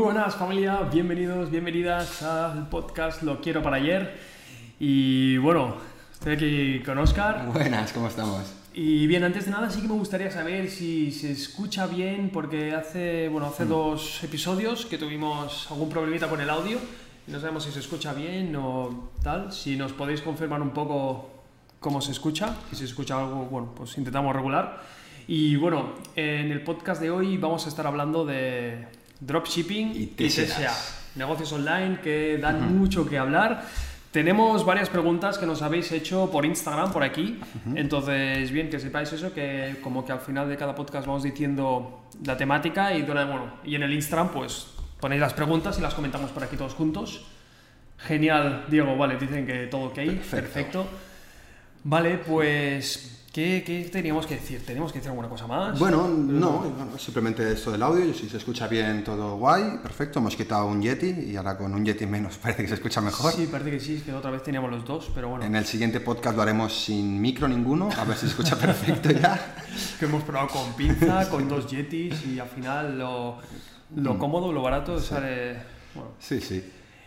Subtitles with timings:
[0.00, 4.18] Muy buenas familia, bienvenidos, bienvenidas al podcast Lo quiero para ayer.
[4.78, 5.74] Y bueno,
[6.10, 7.44] estoy aquí con Oscar.
[7.52, 8.50] Buenas, ¿cómo estamos?
[8.72, 12.72] Y bien, antes de nada sí que me gustaría saber si se escucha bien, porque
[12.72, 16.78] hace, bueno, hace dos episodios que tuvimos algún problemita con el audio.
[17.26, 19.52] No sabemos si se escucha bien o tal.
[19.52, 21.28] Si nos podéis confirmar un poco
[21.78, 24.80] cómo se escucha, si se escucha algo, bueno, pues intentamos regular.
[25.28, 28.86] Y bueno, en el podcast de hoy vamos a estar hablando de
[29.20, 30.06] dropshipping Y.
[30.28, 30.72] TSA,
[31.16, 33.64] negocios online que dan mucho que hablar.
[34.10, 37.38] Tenemos varias preguntas que nos habéis hecho por Instagram, por aquí.
[37.76, 42.08] Entonces, bien, que sepáis eso, que como que al final de cada podcast vamos diciendo
[42.24, 44.66] la temática y, bueno, y en el Instagram pues
[44.98, 47.24] ponéis las preguntas y las comentamos por aquí todos juntos.
[47.98, 50.30] Genial, Diego, vale, dicen que todo ok, perfecto.
[50.30, 50.86] Perfecto.
[51.84, 54.64] Vale, pues, ¿qué, ¿qué teníamos que decir?
[54.64, 55.78] ¿Teníamos que decir alguna cosa más?
[55.78, 60.36] Bueno, no, bueno, simplemente esto del audio, si se escucha bien todo guay, perfecto, hemos
[60.36, 63.32] quitado un Yeti y ahora con un Yeti menos parece que se escucha mejor.
[63.32, 65.44] Sí, parece que sí, es que otra vez teníamos los dos, pero bueno.
[65.44, 69.10] En el siguiente podcast lo haremos sin micro ninguno, a ver si se escucha perfecto
[69.10, 69.54] ya.
[69.98, 73.38] que hemos probado con pinza, con dos yetis y al final lo,
[73.96, 75.56] lo cómodo, lo barato sale...
[75.94, 76.10] Bueno.
[76.18, 76.62] Sí, sí.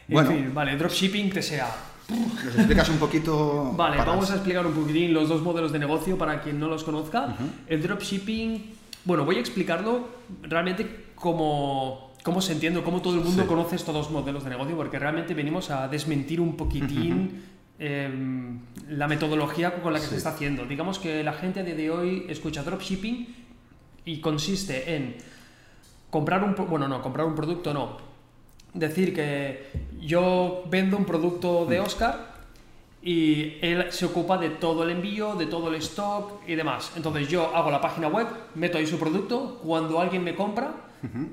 [0.09, 1.67] En Bueno, fin, vale, dropshipping TSA.
[2.09, 3.73] ¿Nos explicas un poquito?
[3.75, 6.67] Vale, para- vamos a explicar un poquitín los dos modelos de negocio para quien no
[6.67, 7.35] los conozca.
[7.67, 8.73] El dropshipping,
[9.05, 10.07] bueno, voy a explicarlo
[10.43, 13.47] realmente como cómo se entiende, cómo todo el mundo Sí.
[13.49, 17.43] conoce estos dos modelos de negocio, porque realmente venimos a desmentir un poquitín
[17.79, 20.63] em, la metodología con la que se está haciendo.
[20.65, 23.27] Digamos que la gente a día de hoy escucha dropshipping
[24.05, 25.15] y consiste en
[26.09, 27.97] comprar un bueno no comprar un producto no
[28.73, 29.69] decir que
[30.01, 32.33] yo vendo un producto de Oscar
[33.01, 37.27] y él se ocupa de todo el envío de todo el stock y demás entonces
[37.27, 40.73] yo hago la página web meto ahí su producto cuando alguien me compra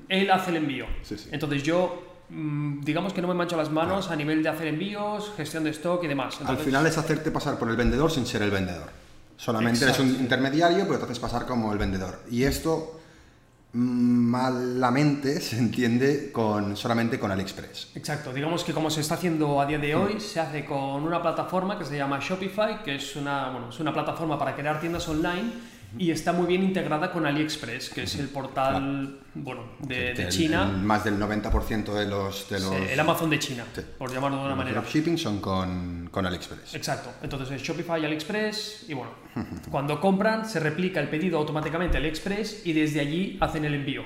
[0.09, 1.29] él hace el envío Sí, sí.
[1.31, 5.33] entonces yo mm, digamos que no me mancho las manos a nivel de hacer envíos
[5.37, 8.43] gestión de stock y demás Al final es hacerte pasar por el vendedor sin ser
[8.43, 8.89] el vendedor.
[9.37, 10.23] Solamente eres un Exacto.
[10.25, 12.19] intermediario, pero te haces pasar como el vendedor.
[12.31, 13.00] Y esto mm,
[13.73, 17.93] malamente se entiende con, solamente con AliExpress.
[17.95, 21.23] Exacto, digamos que como se está haciendo a día de hoy, se hace con una
[21.23, 25.09] plataforma que se llama Shopify, que es una, bueno, es una plataforma para crear tiendas
[25.09, 25.53] online
[25.99, 30.23] y está muy bien integrada con AliExpress, que es el portal bueno, de, Que de
[30.25, 33.65] el- China, el- más del 90% de los, de los, Sí, el Amazon de China,
[33.75, 33.83] Sí.
[33.99, 34.81] por llamarlo de una los manera.
[34.81, 36.75] dropshipping son con, con AliExpress.
[36.75, 39.11] Exacto, entonces es Shopify y AliExpress y bueno,
[39.71, 44.03] cuando compran se replica el pedido automáticamente a AliExpress y desde allí hacen el envío.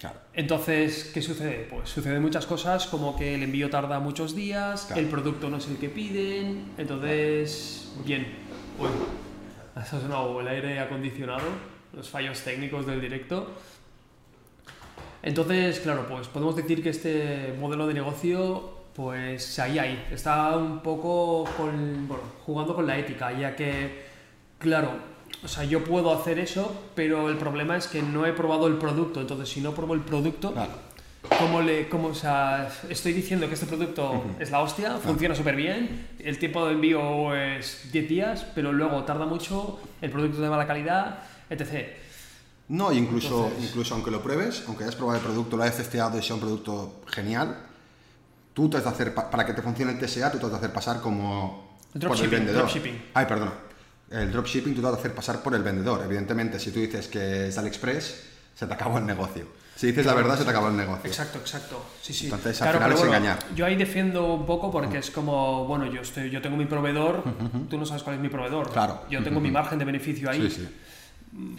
[0.00, 0.18] Claro.
[0.34, 1.66] Entonces, ¿qué sucede?
[1.70, 5.00] Pues suceden muchas cosas como que el envío tarda muchos días, Claro.
[5.00, 8.26] el producto no es el que piden, entonces, bien.
[9.82, 11.46] Sonado el aire acondicionado,
[11.92, 13.48] los fallos técnicos del directo.
[15.22, 20.80] Entonces, claro, pues podemos decir que este modelo de negocio, pues ahí, ahí, está un
[20.80, 24.04] poco con, bueno, jugando con la ética, ya que,
[24.58, 24.90] claro,
[25.42, 28.76] o sea, yo puedo hacer eso, pero el problema es que no he probado el
[28.76, 30.54] producto, entonces si no pruebo el producto.
[31.38, 35.56] ¿Cómo le, cómo, o sea, estoy diciendo que este producto es la hostia, funciona súper
[35.56, 40.42] bien, el tiempo de envío es 10 días, pero luego tarda mucho, el producto es
[40.42, 41.18] de mala calidad,
[41.50, 41.88] etc.
[42.68, 46.18] No, incluso, Entonces- incluso aunque lo pruebes, aunque hayas probado el producto, lo hayas testeado
[46.18, 47.56] y sea un producto genial,
[48.54, 50.50] tú te has de hacer, pa- para que te funcione el TSA, tú te has
[50.52, 52.62] de hacer pasar como El por el vendedor.
[52.62, 53.02] dropshipping.
[53.14, 53.50] Ay, perdón.
[54.10, 56.02] El dropshipping tú te has de hacer pasar por el vendedor.
[56.04, 58.24] Evidentemente, si tú dices que es AliExpress,
[58.54, 59.46] se te acabó el negocio.
[59.76, 61.08] Si dices la verdad, se te acabó el negocio.
[61.10, 61.84] Exacto, exacto.
[62.00, 62.26] Sí, sí.
[62.26, 63.38] Entonces, al final es engañar.
[63.56, 67.24] Yo ahí defiendo un poco porque es como, bueno, yo estoy, yo tengo mi proveedor,
[67.68, 68.70] tú no sabes cuál es mi proveedor.
[68.70, 69.02] Claro.
[69.10, 70.48] Yo tengo mi margen de beneficio ahí.
[70.48, 70.68] Sí, sí.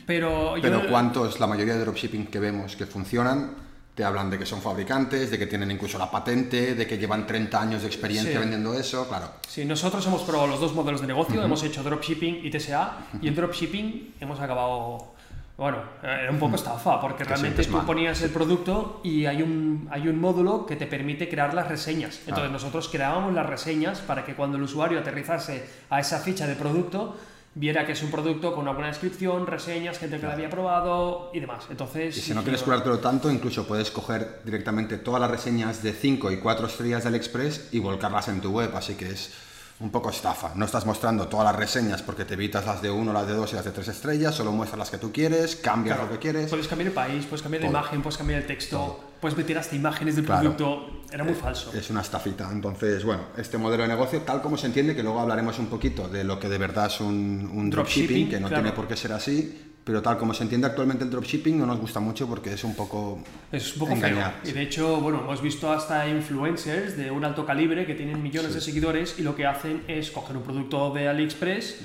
[0.06, 3.52] Pero, Pero yo, ¿cuántos, la mayoría de dropshipping que vemos que funcionan,
[3.94, 7.28] te hablan de que son fabricantes, de que tienen incluso la patente, de que llevan
[7.28, 8.38] 30 años de experiencia Sí.
[8.38, 9.08] vendiendo eso?
[9.08, 9.32] Claro.
[9.48, 13.28] Sí, nosotros hemos probado los dos modelos de negocio, hemos hecho dropshipping y TSA, y
[13.28, 15.15] en dropshipping hemos acabado,
[15.58, 17.86] bueno, era un poco estafa, porque Que realmente tú mal.
[17.86, 22.16] ponías el producto y hay un, hay un módulo que te permite crear las reseñas.
[22.20, 22.52] Entonces Claro.
[22.52, 27.16] nosotros creábamos las reseñas para que cuando el usuario aterrizase a esa ficha de producto,
[27.58, 31.32] viera que es un producto con una buena descripción, reseñas, gente que lo había probado
[31.34, 31.64] y demás.
[31.70, 35.94] Entonces, Y si no quieres curártelo tanto, incluso puedes coger directamente todas las reseñas de
[35.94, 39.34] 5 y 4 estrellas del Express y volcarlas en tu web, así que es
[39.80, 40.54] un poco estafa.
[40.56, 43.52] No estás mostrando todas las reseñas porque te evitas las de 1, las de 2
[43.52, 46.22] y las de 3 estrellas, solo muestras las que tú quieres, cambias Claro, lo que
[46.22, 46.50] quieres.
[46.50, 47.78] Puedes cambiar el país, puedes cambiar la Todo.
[47.80, 50.56] imagen, puedes cambiar el texto, puedes meter hasta imágenes del Claro.
[50.56, 51.02] producto.
[51.12, 51.74] Era muy falso.
[51.74, 52.50] Es una estafita.
[52.52, 56.08] Entonces, bueno, este modelo de negocio, tal como se entiende, que luego hablaremos un poquito
[56.08, 57.08] de lo que de verdad es un,
[57.54, 58.64] un dropshipping, Dropshipping, que no claro.
[58.64, 61.80] tiene por qué ser así, pero tal como se entiende actualmente el dropshipping no nos
[61.80, 63.20] gusta mucho porque es un poco
[63.52, 64.40] Es un poco engañar.
[64.42, 64.52] feo.
[64.52, 68.56] Y de hecho, bueno, hemos visto hasta influencers de un alto calibre que tienen millones
[68.56, 71.82] de seguidores y lo que hacen es coger un producto de AliExpress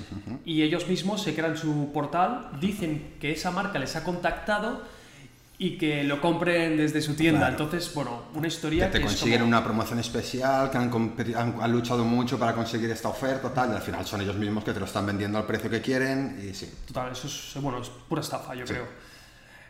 [0.47, 4.82] y ellos mismos se crean su portal, dicen que esa marca les ha contactado
[5.62, 7.49] y que lo compren desde su tienda.
[7.49, 7.65] Claro.
[7.65, 10.91] Entonces, bueno, una que historia te que, consiguen como- una promoción especial, que han,
[11.37, 14.65] han- han luchado mucho para conseguir esta oferta, tal, y al final son ellos mismos
[14.65, 16.67] que te lo están vendiendo al precio que quieren, y sí.
[16.87, 18.87] Total, eso es, bueno, es pura estafa, yo creo.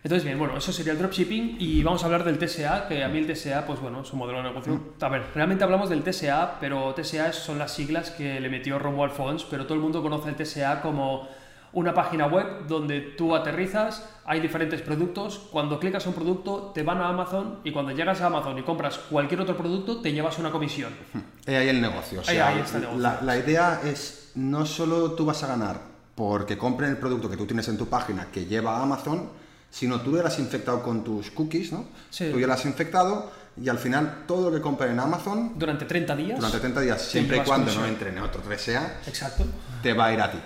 [0.03, 3.09] Entonces, bien, bueno, eso sería el dropshipping y vamos a hablar del TSA, que a
[3.09, 4.81] mí el TSA, pues bueno, es un modelo de negocio.
[5.01, 9.13] A ver, realmente hablamos del TSA, pero TSA son las siglas que le metió Romuald
[9.13, 11.29] Fons, pero todo el mundo conoce el TSA como
[11.73, 16.99] una página web donde tú aterrizas, hay diferentes productos, cuando clicas un producto te van
[16.99, 20.51] a Amazon y cuando llegas a Amazon y compras cualquier otro producto te llevas una
[20.51, 20.93] comisión.
[21.47, 22.21] Ahí el negocio.
[22.21, 23.03] O sea, ahí está el negocio.
[23.03, 25.81] La, la idea es no solo tú vas a ganar
[26.15, 29.31] porque compren el producto que tú tienes en tu página que lleva a Amazon,
[29.71, 31.87] sino tú ya lo has infectado con tus cookies, ¿no?
[32.11, 32.29] Sí.
[32.31, 33.31] Tú ya lo has infectado
[33.61, 36.37] y al final todo lo que compren en Amazon Durante 30 días.
[36.39, 39.45] durante 30 días, siempre y cuando no entre en otro 3A, Exacto.
[39.83, 40.39] te va a ir a ti.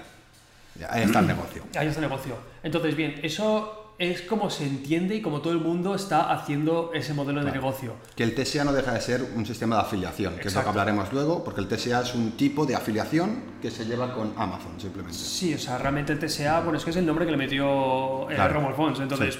[0.91, 1.63] Ahí está el negocio.
[1.77, 2.37] Ahí está el negocio.
[2.63, 7.15] Entonces, bien, eso es como se entiende y como todo el mundo está haciendo ese
[7.15, 7.95] modelo de negocio.
[8.17, 10.65] Que el TSA no deja de ser un sistema de afiliación, que es lo Exacto.
[10.65, 14.35] que hablaremos luego, porque el TSA es un tipo de afiliación que se lleva con
[14.37, 15.17] Amazon simplemente.
[15.17, 18.29] Sí, o sea, realmente el TSA, bueno, es que es el nombre que le metió
[18.31, 18.75] eh, Claro.
[18.75, 19.39] Fons, entonces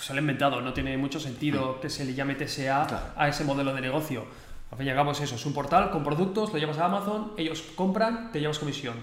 [0.00, 3.04] se lo ha inventado, no tiene mucho sentido que se le llame TSA Claro.
[3.16, 4.24] a ese modelo de negocio.
[4.72, 6.86] Al fin y al cabo es eso, es un portal con productos, lo llevas a
[6.86, 8.94] Amazon, ellos compran, te llevas comisión.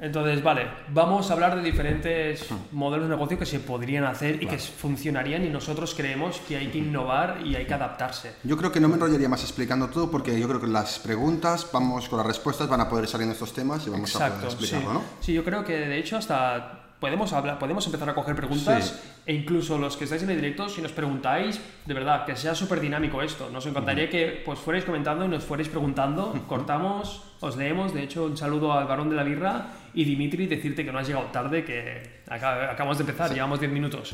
[0.00, 4.46] Entonces, vale, vamos a hablar de diferentes modelos de negocio que se podrían hacer y
[4.46, 8.34] que funcionarían y nosotros creemos que hay que innovar y hay que adaptarse.
[8.42, 11.68] Yo creo que no me enrollaría más explicando todo porque yo creo que las preguntas,
[11.70, 14.40] vamos con las respuestas, van a poder salir en estos temas y vamos a poder
[14.40, 14.46] sí.
[14.46, 15.02] explicarlo, ¿no?
[15.20, 19.10] Sí, yo creo que de hecho hasta podemos hablar, podemos empezar a coger preguntas Sí.
[19.26, 22.54] e incluso los que estáis en el directo, si nos preguntáis, de verdad, que sea
[22.54, 23.48] súper dinámico esto.
[23.50, 26.32] Nos encantaría que pues fuerais comentando y nos fuerais preguntando.
[26.46, 27.94] Cortamos, os leemos.
[27.94, 31.06] De hecho, un saludo al varón de la birra y Dimitri, decirte que no has
[31.08, 34.12] llegado tarde, que aca- acabamos de empezar, llevamos 10 minutos.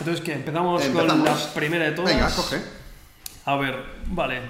[0.00, 2.14] Entonces, que empezamos, con la primera de todas.
[2.14, 2.56] Venga, coge.
[3.44, 3.76] A ver,
[4.06, 4.40] vale.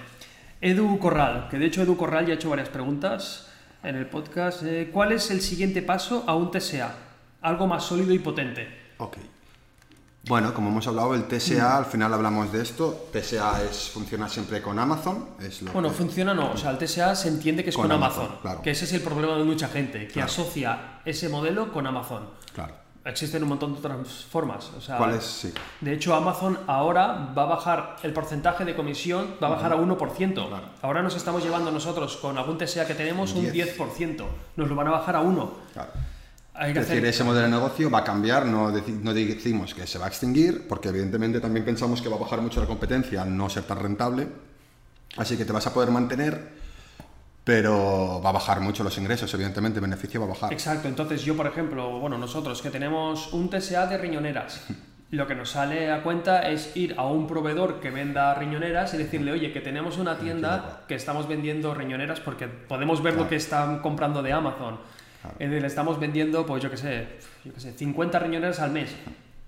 [0.60, 3.48] Edu Corral, que de hecho Edu Corral ya ha hecho varias preguntas
[3.82, 4.62] en el podcast.
[4.64, 6.92] Eh, ¿Cuál es el siguiente paso a un TSA?
[7.42, 8.68] Algo más sólido y potente.
[8.98, 9.16] Ok.
[10.26, 13.08] Bueno, como hemos hablado, el TSA, al final hablamos de esto.
[13.12, 15.26] TSA es, funciona siempre con Amazon.
[15.40, 17.84] Es lo Bueno, que- funciona no, o sea, el TSA se entiende que es con,
[17.84, 18.62] Con Amazon, Amazon, claro.
[18.62, 20.26] que ese es el problema de mucha gente, que Claro.
[20.26, 22.28] asocia ese modelo con Amazon.
[22.52, 22.74] Claro.
[23.04, 25.24] Existen un montón de otras formas, o sea, ¿Cuál es?
[25.24, 25.54] Sí.
[25.80, 29.76] De hecho, Amazon ahora va a bajar el porcentaje de comisión, va a bajar a
[29.76, 30.48] 1%.
[30.48, 30.64] Claro.
[30.82, 33.78] Ahora nos estamos llevando nosotros con algún TSA que tenemos un 10.
[33.78, 34.26] 10%.
[34.56, 35.50] Nos lo van a bajar a 1.
[35.72, 35.90] Claro.
[36.60, 37.08] Hay que Es decir, hacer...
[37.14, 40.08] ese modelo de negocio va a cambiar, no, deci- no decimos que se va a
[40.08, 43.62] extinguir, porque evidentemente también pensamos que va a bajar mucho la competencia al no ser
[43.62, 44.26] tan rentable.
[45.16, 46.48] Así que te vas a poder mantener,
[47.44, 50.52] pero va a bajar mucho los ingresos, evidentemente, el beneficio va a bajar.
[50.52, 54.66] Exacto, entonces yo, por ejemplo, bueno, nosotros que tenemos un TSA de riñoneras,
[55.10, 58.98] lo que nos sale a cuenta es ir a un proveedor que venda riñoneras y
[58.98, 63.30] decirle, oye, que tenemos una tienda que estamos vendiendo riñoneras porque podemos ver lo Claro.
[63.30, 64.78] que están comprando de Amazon.
[65.38, 67.08] Eh, Le estamos vendiendo, pues yo qué sé,
[67.44, 68.90] yo qué sé, 50 riñoneras al mes.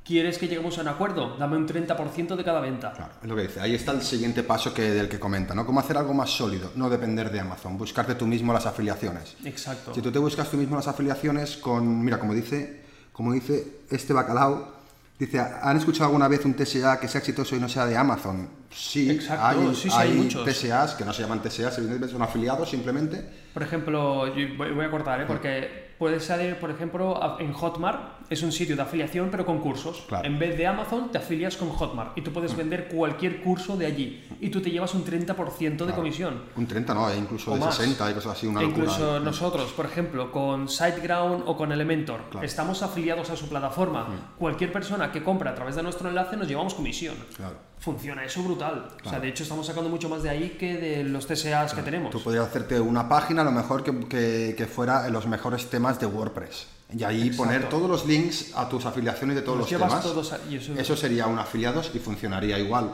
[0.04, 1.36] ¿Quieres que lleguemos a un acuerdo?
[1.36, 2.92] Dame un 30% de cada venta.
[2.92, 3.60] Claro, es lo que dice.
[3.60, 5.64] Ahí está el siguiente paso que, del que comenta, ¿no?
[5.64, 9.36] Cómo hacer algo más sólido, no depender de Amazon, buscarte tú mismo las afiliaciones.
[9.44, 9.94] Exacto.
[9.94, 12.80] Si tú te buscas tú mismo las afiliaciones con, mira, como dice,
[13.12, 14.74] como dice este bacalao,
[15.18, 18.48] dice, ¿han escuchado alguna vez un TSA que sea exitoso y no sea de Amazon?
[18.70, 20.44] Sí, Exacto, hay, sí, sí, hay muchos.
[20.44, 23.24] TSAs que no se llaman TSAs, evidentemente son afiliados simplemente.
[23.52, 25.24] Por ejemplo, yo voy a cortar, ¿eh?
[25.26, 30.04] porque puede salir, por ejemplo, en Hotmart, es un sitio de afiliación pero con cursos.
[30.06, 30.24] Claro.
[30.24, 33.86] En vez de Amazon, te afilias con Hotmart y tú puedes vender cualquier curso de
[33.86, 36.40] allí y tú te llevas un 30% de comisión.
[36.54, 37.74] Un 30, no, e incluso O de más.
[37.74, 38.84] 60 y cosas así, una E locura.
[38.84, 42.46] incluso nosotros, por ejemplo, con SiteGround o con Elementor, Claro.
[42.46, 44.30] estamos afiliados a su plataforma.
[44.38, 47.16] Cualquier persona que compra a través de nuestro enlace nos llevamos comisión.
[47.36, 47.56] Claro.
[47.80, 48.88] Funciona eso brutal.
[49.04, 51.82] O sea, de hecho estamos sacando mucho más de ahí que de los TSAs que
[51.82, 52.10] tenemos.
[52.10, 55.98] Tú podrías hacerte una página, a lo mejor que, que, que fuera los mejores temas
[55.98, 56.66] de WordPress.
[56.94, 57.42] Y ahí Exacto.
[57.44, 60.02] poner todos los links a tus afiliaciones de todos Los los, temas.
[60.02, 62.92] todos a- eso- eso sería un afiliados y funcionaría igual.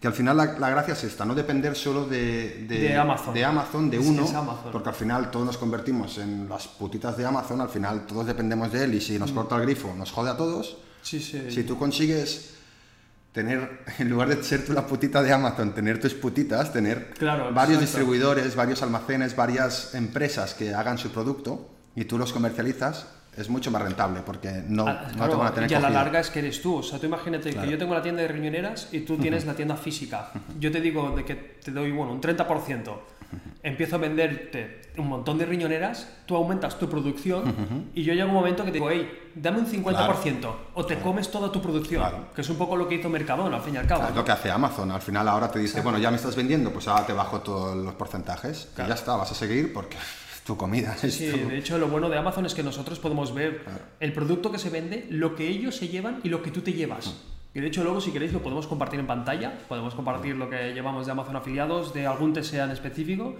[0.00, 3.34] Que al final la, la gracia es esta, no depender solo de, De Amazon.
[3.34, 4.70] de Amazon, de Es que uno, Amazon.
[4.72, 8.70] porque al final todos nos convertimos en las putitas de Amazon, al final todos dependemos
[8.72, 9.20] de él y si Mm.
[9.20, 10.76] nos corta el grifo nos jode a todos.
[11.02, 11.50] Sí, sí.
[11.50, 12.54] Si tú consigues
[13.32, 17.44] tener, en lugar de ser tú la putita de Amazon, tener tus putitas, tener Claro,
[17.52, 17.80] varios exacto.
[17.80, 23.06] distribuidores, varios almacenes, varias empresas que hagan su producto y tú los comercializas,
[23.36, 25.78] es mucho más rentable porque no, Ah, no claro, te van a tener y a
[25.78, 26.02] la cogido.
[26.02, 26.76] larga es que eres tú.
[26.76, 29.54] O sea, tú imagínate que yo tengo la tienda de riñoneras y tú tienes la
[29.54, 30.30] tienda física.
[30.58, 32.92] Yo te digo de que te doy, bueno, un 30%.
[33.62, 38.28] Empiezo a venderte un montón de riñoneras, tú aumentas tu producción y yo llego a
[38.28, 42.00] un momento que te digo, hey, dame un 50% o te comes toda tu producción.
[42.02, 42.26] Claro.
[42.34, 44.04] Que es un poco lo que hizo Mercadona, al fin y al cabo.
[44.08, 44.90] Es lo que hace Amazon.
[44.90, 47.76] Al final ahora te dice, bueno, ya me estás vendiendo, pues ahora te bajo todos
[47.76, 48.68] los porcentajes.
[48.74, 49.96] Y ya está, vas a seguir porque
[50.44, 50.96] tu comida.
[50.96, 53.62] Sí, tu- de hecho lo bueno de Amazon es que nosotros podemos ver
[54.00, 56.72] el producto que se vende, lo que ellos se llevan y lo que tú te
[56.72, 57.14] llevas.
[57.52, 60.72] Y de hecho luego si queréis lo podemos compartir en pantalla, podemos compartir lo que
[60.72, 63.36] llevamos de Amazon afiliados, de algún TSA en específico,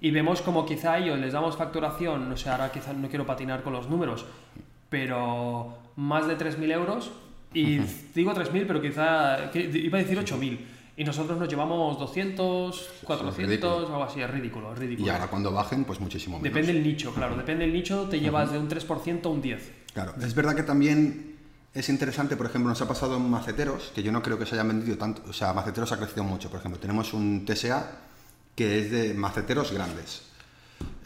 [0.00, 3.26] y vemos como quizá a ellos les damos facturación, no sé, ahora quizá no quiero
[3.26, 4.24] patinar con los números,
[4.88, 7.12] pero más de 3.000 euros,
[7.52, 7.78] y
[8.14, 10.58] digo 3.000, pero quizá, iba a decir 8.000,
[10.96, 13.76] y nosotros nos llevamos 200, 400, ridículo.
[13.78, 15.06] algo así, es ridículo, es ridículo.
[15.06, 16.54] Y ahora cuando bajen, pues muchísimo menos.
[16.54, 17.34] Depende del nicho, claro.
[17.34, 19.58] Depende del nicho, te llevas de un 3% a un 10%.
[19.94, 21.31] Claro, es verdad que también
[21.74, 24.54] es interesante, por ejemplo, nos ha pasado en maceteros, que yo no creo que se
[24.54, 27.90] hayan vendido tanto, o sea, maceteros ha crecido mucho, por ejemplo, tenemos un TSA
[28.54, 30.22] que es de maceteros grandes.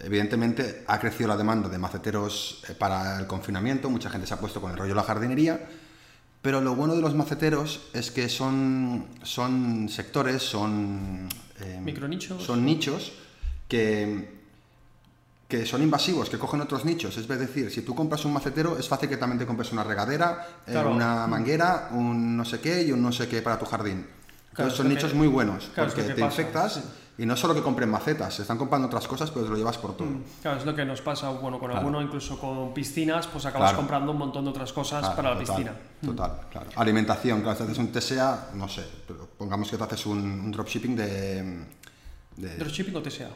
[0.03, 4.41] Evidentemente ha crecido la demanda de maceteros eh, para el confinamiento, mucha gente se ha
[4.41, 5.69] puesto con el rollo de la jardinería,
[6.43, 11.29] pero lo bueno de los maceteros es que son, son sectores, son...
[11.61, 12.43] eh, Micronichos.
[12.43, 13.13] Son nichos
[13.69, 14.36] que,
[15.49, 17.17] que son invasivos, que cogen otros nichos.
[17.17, 20.47] Es decir, si tú compras un macetero, es fácil que también te compres una regadera,
[20.67, 24.07] eh, una manguera, un no sé qué y un no sé qué para tu jardín.
[24.53, 26.83] Claro, Entonces son nichos muy buenos, claro, porque te pasa, infectas sí.
[27.19, 29.77] y no solo que compren macetas, se están comprando otras cosas, pero te lo llevas
[29.77, 30.09] por todo.
[30.41, 34.13] Claro, es lo que nos pasa, bueno, con alguno, incluso con piscinas, pues acabas comprando
[34.13, 35.77] un montón de otras cosas para la total, piscina.
[36.03, 36.71] Total, claro.
[36.75, 40.51] Alimentación, claro, si haces un TSA, no sé, pero pongamos que te haces un, un
[40.51, 41.67] dropshipping de,
[42.39, 43.29] de ¿Dropshipping o TSA?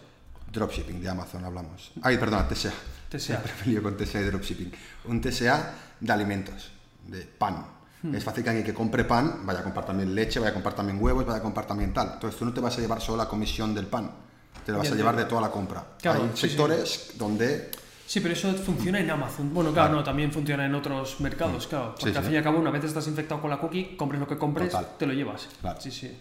[0.52, 1.92] Dropshipping de Amazon hablamos.
[2.02, 2.72] Ay, perdona, TSA.
[3.10, 3.42] TSA.
[3.66, 4.72] Lío con TSA y dropshipping.
[5.06, 6.70] Un TSA de alimentos,
[7.06, 7.64] de pan.
[8.02, 8.14] Hmm.
[8.14, 10.74] Es fácil que alguien que compre pan vaya a comprar también leche, vaya a comprar
[10.74, 12.12] también huevos, vaya a comprar también tal.
[12.14, 14.10] Entonces tú no te vas a llevar solo la comisión del pan,
[14.64, 15.84] te lo vas a llevar de toda la compra.
[16.00, 16.48] Claro, Hay sí, sí.
[16.48, 17.70] sectores donde
[18.06, 19.54] Sí, pero eso funciona en Amazon.
[19.54, 21.94] Bueno, claro, no, también funciona en otros mercados, claro.
[21.94, 22.26] Porque Sí, al sí.
[22.28, 24.70] fin y al cabo, una vez estás infectado con la cookie, compres lo que compres,
[24.72, 24.88] Total.
[24.98, 25.46] te lo llevas.
[25.60, 25.80] Claro.
[25.80, 26.18] Sí, sí.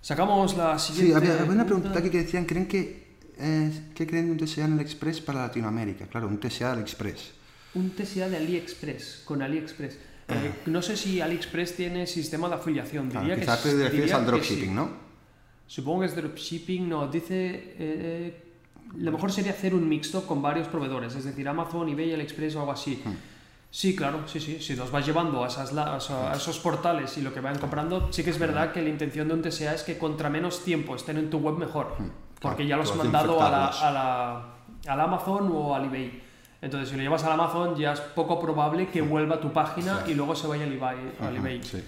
[0.00, 1.16] Sacamos la Sí, siguiente.
[1.30, 3.09] había, había una pregunta aquí que decían, ¿creen que,
[3.40, 6.06] eh, ¿qué creen de un TSA en el Express para Latinoamérica?
[6.06, 7.32] Claro, un TSA del Express.
[7.74, 9.94] Un TSA de AliExpress, con AliExpress.
[10.28, 13.08] Eh, no sé si AliExpress tiene sistema de afiliación.
[13.08, 14.74] Diría quizás te refieres al dropshipping, sí.
[14.74, 14.90] ¿no?
[15.66, 17.74] Supongo que es dropshipping, no, dice...
[17.78, 18.44] eh,
[18.96, 22.60] lo mejor sería hacer un mixto con varios proveedores, es decir, Amazon, eBay, AliExpress o
[22.60, 23.00] algo así.
[23.04, 23.14] Hmm.
[23.70, 24.58] Sí, claro, sí, sí.
[24.60, 25.72] Si los vas llevando a, esas,
[26.34, 29.34] esos portales y lo que vayan comprando, sí que es verdad que la intención de
[29.34, 31.96] un TSA es que contra menos tiempo estén en tu web mejor.
[32.40, 34.44] Porque ya los has mandado a la, a la-
[34.92, 36.22] al Amazon o al eBay.
[36.62, 40.00] Entonces, si lo llevas al Amazon, ya es poco probable que vuelva a tu página
[40.06, 40.96] y luego se vaya al eBay.
[41.20, 41.62] al eBay.
[41.62, 41.82] Sí.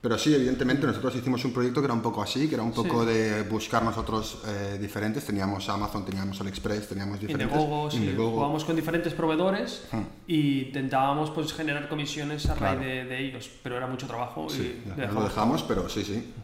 [0.00, 2.72] Pero sí, evidentemente nosotros hicimos un proyecto que era un poco así, que era un
[2.72, 3.08] poco Sí.
[3.12, 5.24] de buscar nosotros eh, diferentes.
[5.24, 7.56] Teníamos Amazon, teníamos AliExpress, teníamos diferentes.
[7.56, 8.30] Indiegogo, sí, Indiegogo.
[8.32, 10.02] jugábamos con diferentes proveedores Hmm.
[10.26, 12.80] y intentábamos pues generar comisiones a Claro.
[12.80, 16.04] raíz de, de ellos, pero era mucho trabajo Sí, y ya, lo dejamos, pero sí,
[16.04, 16.34] sí.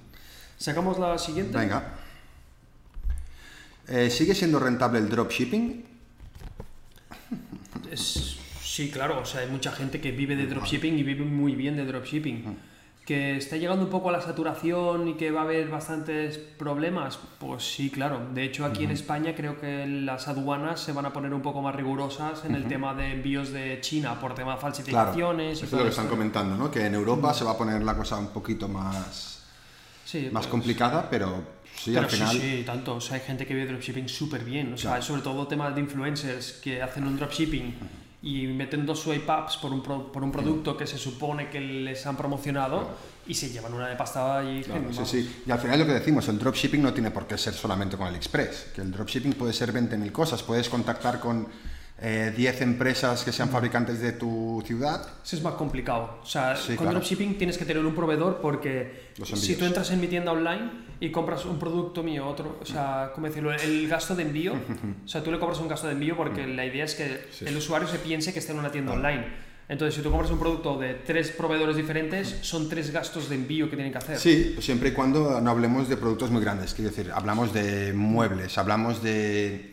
[0.56, 1.56] Sacamos la siguiente.
[1.58, 1.94] Venga.
[3.90, 5.84] Eh, ¿Sigue siendo rentable el dropshipping?
[7.90, 11.54] Es- sí, claro, o sea, hay mucha gente que vive de dropshipping y vive muy
[11.56, 12.70] bien de dropshipping.
[13.04, 17.18] Que está llegando un poco a la saturación y que va a haber bastantes problemas,
[17.40, 18.20] pues sí, claro.
[18.32, 21.60] De hecho, aquí en España creo que las aduanas se van a poner un poco
[21.60, 24.60] más rigurosas en el tema de envíos de China por tema de Claro.
[24.60, 26.70] falsificaciones Eso y es lo que están comentando, ¿no?
[26.70, 29.39] Que en Europa se va a poner la cosa un poquito más,
[30.10, 31.42] Sí, más pues- complicada, pero
[31.76, 32.32] sí, Pero al final.
[32.32, 32.96] sí, sí, tanto.
[32.96, 34.72] O sea, hay gente que vive dropshipping súper bien.
[34.72, 35.02] O sea, Claro.
[35.04, 37.74] sobre todo temas de influencers que hacen un dropshipping
[38.22, 41.60] y meten dos swipe ups por un, pro- por un producto que se supone que
[41.60, 42.90] les han promocionado
[43.26, 45.42] y se llevan una de pasta y Claro, sí, sí.
[45.46, 48.06] Y al final lo que decimos, el dropshipping no tiene por qué ser solamente con
[48.08, 51.46] AliExpress, que el dropshipping puede ser 20.000 cosas, puedes contactar con
[52.02, 55.06] eh, 10 empresas que sean fabricantes de tu ciudad.
[55.24, 56.18] Eso es más complicado.
[56.22, 56.92] O sea, Sí, con claro.
[56.92, 61.10] dropshipping tienes que tener un proveedor porque si tú entras en mi tienda online y
[61.10, 63.52] compras un producto mío, otro, o sea, ¿cómo decirlo?
[63.52, 64.54] El gasto de envío,
[65.04, 67.44] o sea, tú le cobras un gasto de envío porque la idea es que Sí.
[67.46, 69.50] el usuario se piense que está en una tienda online.
[69.68, 73.70] Entonces, si tú compras un producto de tres proveedores diferentes, son tres gastos de envío
[73.70, 74.18] que tienen que hacer.
[74.18, 78.58] Sí, siempre y cuando no hablemos de productos muy grandes, quiero decir, hablamos de muebles,
[78.58, 79.70] hablamos de,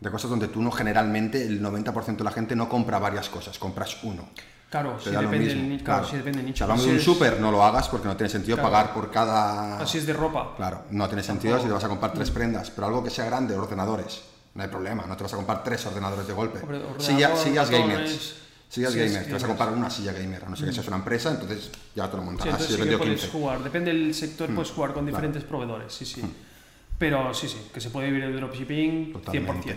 [0.00, 3.58] de cosas donde tú no generalmente, el 90% de la gente no compra varias cosas,
[3.58, 4.28] compras uno.
[4.70, 6.08] Claro, sí lo depende, claro, claro.
[6.08, 6.64] sí depende del Si nicho.
[6.64, 8.70] hablamos Si de un súper, no lo hagas porque no tiene sentido Claro.
[8.70, 9.78] pagar por cada...
[9.80, 10.54] Así es de ropa.
[10.56, 13.24] Claro, no tiene sentido si te vas a comprar tres prendas, pero algo que sea
[13.24, 14.20] grande, ordenadores,
[14.54, 16.58] no hay problema, no te vas a comprar tres ordenadores de golpe.
[16.58, 18.34] Ordenador, Silla- sillas gamers.
[18.68, 20.86] Sillas Sí, gamer, te vas a comprar una silla gamer, a no ser que seas
[20.88, 22.52] una empresa, entonces ya te lo Sí, montarás.
[22.52, 23.32] entonces Si sí que puedes 15.
[23.38, 26.22] jugar, depende del sector, puedes jugar con diferentes proveedores, sí, sí.
[26.98, 29.70] Pero sí, sí, que se puede vivir el dropshipping Totalmente.
[29.72, 29.76] 100%.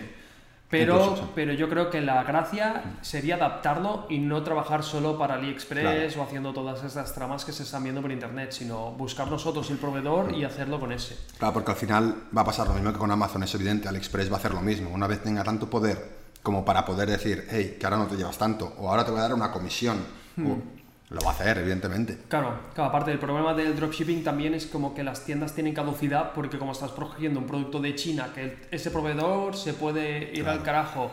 [0.68, 1.30] Pero, Incluso, sí.
[1.34, 6.22] pero yo creo que la gracia sería adaptarlo y no trabajar solo para AliExpress o
[6.22, 10.34] haciendo todas estas tramas que se están viendo por internet, sino buscar nosotros el proveedor
[10.34, 11.18] y hacerlo con ese.
[11.38, 14.30] Claro, porque al final va a pasar lo mismo que con Amazon, es evidente, AliExpress
[14.30, 14.88] va a hacer lo mismo.
[14.88, 18.38] Una vez tenga tanto poder como para poder decir, hey, que ahora no te llevas
[18.38, 19.98] tanto, o ahora te voy a dar una comisión,
[20.38, 20.81] o-
[21.12, 22.18] lo va a hacer, evidentemente.
[22.28, 26.32] Claro, claro, aparte del problema del dropshipping también es como que las tiendas tienen caducidad
[26.32, 30.48] porque como estás protegiendo un producto de China, que el- ese proveedor se puede ir
[30.48, 31.10] al carajo,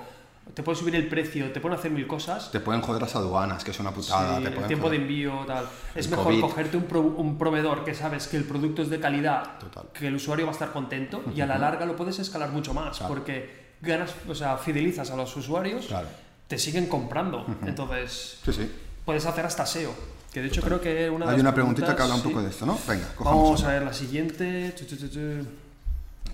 [0.53, 2.49] te puede subir el precio, te pueden hacer mil cosas.
[2.51, 4.37] Te pueden joder las aduanas, que es una putada.
[4.37, 5.65] Sí, te el tiempo de joder- envío, tal.
[5.93, 6.41] Es El mejor COVID.
[6.41, 9.85] cogerte un, pro- un proveedor que sabes que el producto es de calidad, Total.
[9.93, 12.73] que el usuario va a estar contento y a la larga lo puedes escalar mucho
[12.73, 13.13] más Claro.
[13.13, 16.07] porque ganas, o sea, fidelizas a los usuarios, Claro.
[16.47, 17.45] te siguen comprando.
[17.67, 18.71] Entonces, Sí, sí.
[19.09, 19.91] Puedes hacer hasta SEO.
[20.31, 22.37] Que de hecho creo que una de Hay las una preguntita que habla un poco
[22.37, 22.43] sí.
[22.45, 22.77] de esto, ¿no?
[22.87, 23.43] Venga, cojamos.
[23.43, 24.75] Vamos a ver la siguiente.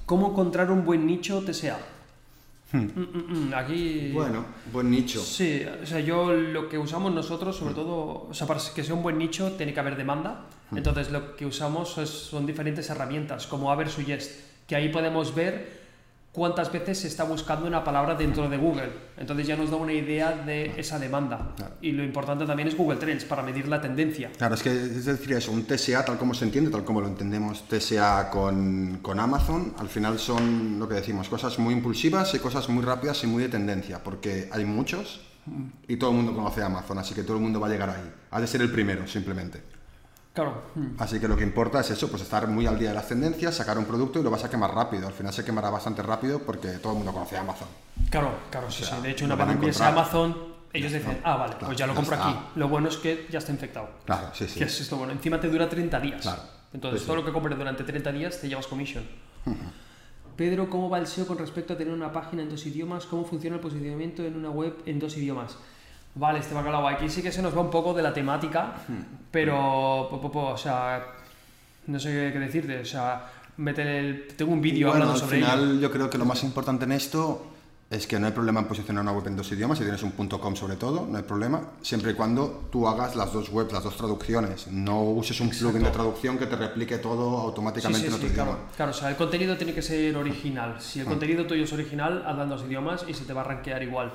[0.05, 1.77] ¿Cómo encontrar un buen nicho TSA?
[2.73, 4.11] Mm, mm, mm, Aquí.
[4.11, 5.21] Bueno, buen nicho.
[5.21, 8.93] Sí, o sea, yo lo que usamos nosotros, sobre todo, o sea, para que sea
[8.93, 10.41] un buen nicho, tiene que haber demanda.
[10.75, 14.31] Entonces, lo que usamos es- son diferentes herramientas, como Aver Suggest,
[14.67, 15.84] que ahí podemos ver
[16.35, 18.91] cuántas veces se está buscando una palabra dentro de Google.
[19.17, 21.53] Entonces, ya nos da una idea de esa demanda.
[21.55, 21.75] Claro.
[21.81, 24.29] Y lo importante también es Google Trends para medir la tendencia.
[24.37, 27.07] Claro, es que es decir eso, un TSA tal como se entiende, tal como lo
[27.07, 32.39] entendemos TSA con, con Amazon, al final son lo que decimos, cosas muy impulsivas y
[32.39, 35.21] cosas muy rápidas y muy de tendencia, porque hay muchos
[35.87, 38.11] y todo el mundo conoce Amazon, así que todo el mundo va a llegar ahí.
[38.31, 39.74] Has de ser el primero, simplemente.
[40.35, 40.61] Claro.
[40.75, 40.87] mm.
[40.99, 43.55] Así que lo que importa es eso, pues estar muy al día de las tendencias,
[43.55, 45.07] sacar un producto y lo vas a quemar rápido.
[45.07, 47.67] Al final se quemará bastante rápido porque todo el mundo conoce Amazon.
[48.11, 49.01] Claro, claro, sí, O sea, sí.
[49.03, 49.91] De hecho, una vez a encontrar.
[49.93, 50.37] Amazon,
[50.73, 52.29] ellos dicen, ah, vale, claro, pues ya lo compro está.
[52.29, 52.39] aquí.
[52.55, 53.89] Lo bueno es que ya está infectado.
[54.05, 54.59] Claro, sí, sí.
[54.59, 55.13] Que es esto bueno.
[55.13, 56.21] Encima te dura 30 días.
[56.21, 56.41] Claro.
[56.73, 57.21] Entonces, Sí, todo sí.
[57.21, 59.05] lo que compres durante 30 días te llevas commission.
[60.35, 63.05] Pedro, ¿cómo va el SEO con respecto a tener una página en dos idiomas?
[63.05, 65.55] ¿Cómo funciona el posicionamiento en una web en dos idiomas?
[66.15, 68.73] Vale, este bacalao, aquí sí que se nos va un poco de la temática,
[69.31, 71.03] pero, po, po, po, o sea,
[71.87, 73.25] no sé qué decirte, o sea,
[73.57, 74.27] meter el...
[74.37, 75.81] Tengo un vídeo Bueno, hablando al sobre final ello.
[75.81, 77.47] yo creo que lo más importante en esto
[77.89, 80.11] es que no hay problema en posicionar una web en dos idiomas, si tienes un
[80.11, 83.83] .com sobre todo, no hay problema, siempre y cuando tú hagas las dos webs, las
[83.83, 88.05] dos traducciones, no uses un plugin de traducción que te replique todo Sí, automáticamente sí,
[88.05, 88.51] en sí, otro claro.
[88.51, 88.71] idioma.
[88.77, 90.77] Claro, o sea, el contenido tiene que ser original.
[90.79, 91.03] Si Ah.
[91.03, 94.13] el contenido tuyo es original, en dos idiomas y se te va a rankear igual.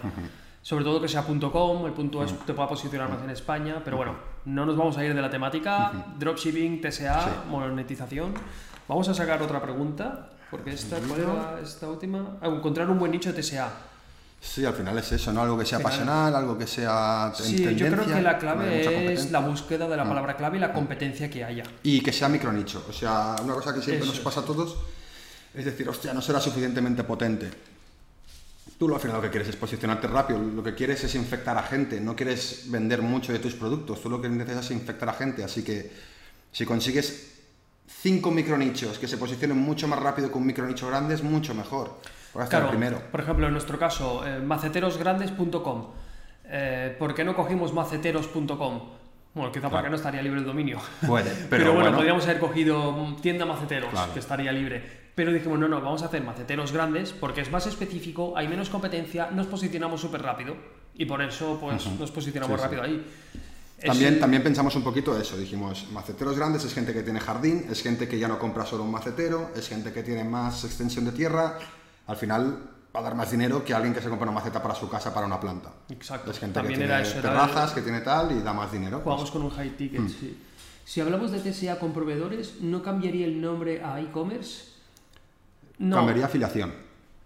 [0.63, 3.97] Sobre todo que sea .com, el punto es te pueda posicionar más en España, pero
[3.97, 5.93] bueno, no nos vamos a ir de la temática.
[6.19, 8.35] Dropshipping, TSA, monetización.
[8.87, 12.37] Vamos a sacar otra pregunta, porque esta, ¿cuál era esta última?
[12.43, 13.71] Ah, encontrar un buen nicho de TSA.
[14.41, 15.43] Sí, al final es eso, ¿no?
[15.43, 15.93] Algo que sea Final.
[15.93, 20.05] pasional, algo que sea Sí, yo creo que la clave es la búsqueda de la
[20.05, 21.65] palabra clave y la competencia que haya.
[21.83, 22.85] Y que sea micronicho.
[22.89, 24.77] O sea, una cosa que siempre Eso nos pasa a todos
[25.53, 27.51] es decir, hostia, no será suficientemente potente.
[28.81, 31.63] Tú al final lo que quieres es posicionarte rápido, lo que quieres es infectar a
[31.65, 35.13] gente, no quieres vender mucho de tus productos, tú lo que necesitas es infectar a
[35.13, 35.93] gente, así que
[36.51, 37.43] si consigues
[37.87, 42.01] cinco micronichos que se posicionen mucho más rápido que un micronicho grande es mucho mejor.
[42.49, 43.03] Claro, primero.
[43.11, 45.89] por ejemplo, en nuestro caso, eh, maceterosgrandes.com.
[46.47, 48.81] Eh, ¿Por qué no cogimos maceteros.com?
[49.35, 50.79] Bueno, quizá porque no estaría libre el dominio.
[51.07, 54.15] Puede, Pero, pero, bueno, bueno, podríamos haber cogido tienda maceteros, Claro.
[54.15, 55.00] que estaría libre.
[55.21, 58.71] Pero dijimos, no, no, vamos a hacer maceteros grandes porque es más específico, hay menos
[58.71, 60.57] competencia, nos posicionamos súper rápido.
[60.95, 62.63] Y por eso, pues, nos posicionamos Sí, sí.
[62.65, 63.07] rápido ahí.
[63.77, 67.67] Es- También, también pensamos un poquito eso, dijimos, maceteros grandes es gente que tiene jardín,
[67.71, 71.05] es gente que ya no compra solo un macetero, es gente que tiene más extensión
[71.05, 71.59] de tierra,
[72.07, 72.59] al final
[72.97, 75.13] va a dar más dinero que alguien que se compra una maceta para su casa,
[75.13, 75.71] para una planta.
[75.91, 76.31] Exacto.
[76.31, 78.97] Es gente También que tiene eso, terrazas, que tiene tal y da más dinero.
[79.03, 80.39] pues, Jugamos con un high ticket, sí.
[80.87, 84.70] Si hablamos de TSA con proveedores, ¿no cambiaría el nombre a e-commerce?
[85.81, 85.97] No.
[85.97, 86.73] Cambiaría afiliación.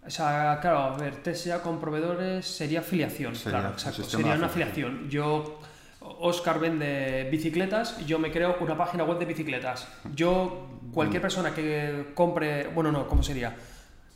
[0.07, 4.03] O sea, claro, a ver, TSA con proveedores sería afiliación, Sería claro, exacto.
[4.05, 5.09] Sería una afiliación.
[5.09, 5.61] Yo,
[6.01, 9.89] Oscar vende bicicletas, yo me creo una página web de bicicletas.
[10.15, 13.55] Yo, cualquier persona que compre, bueno, no, ¿cómo sería?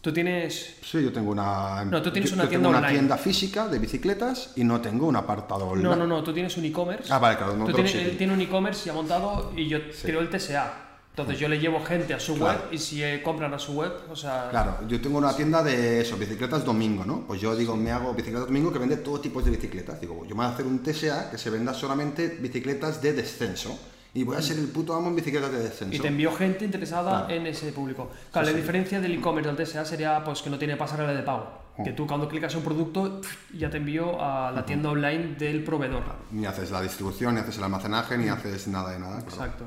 [0.00, 2.78] Tú tienes Sí, yo tengo una, No, tú tienes yo- una yo tienda tengo una
[2.86, 2.98] online.
[3.00, 5.88] tienda física de bicicletas y no tengo un apartado online.
[5.88, 7.12] No, no, no, tú tienes un e-commerce.
[7.12, 8.12] Ah, vale, claro, no Tú tienes, dropshipping.
[8.12, 10.84] él tiene un e-commerce ya montado y yo creo el TSA.
[11.22, 12.60] Entonces yo le llevo gente a su Claro.
[12.60, 14.48] web y si eh, compran a su web, o sea...
[14.50, 17.26] Claro, yo tengo una tienda de eso, bicicletas domingo, ¿no?
[17.26, 20.00] Pues yo digo, me hago bicicletas domingo que vende todo tipo de bicicletas.
[20.00, 23.76] Digo, yo me voy a hacer un TSA que se venda solamente bicicletas de descenso.
[24.14, 25.94] Y voy a ser el puto amo en bicicletas de descenso.
[25.94, 27.34] Y te envío gente interesada Claro.
[27.34, 28.10] en ese público.
[28.32, 31.66] Claro, la diferencia del e-commerce del TSA sería pues que no tiene pasarela de pago.
[31.84, 33.20] Que tú cuando clicas un producto
[33.56, 36.02] ya te envío a la tienda online del proveedor.
[36.32, 39.18] Ni haces la distribución, ni haces el almacenaje, ni haces nada de nada.
[39.24, 39.28] claro.
[39.28, 39.64] Exacto.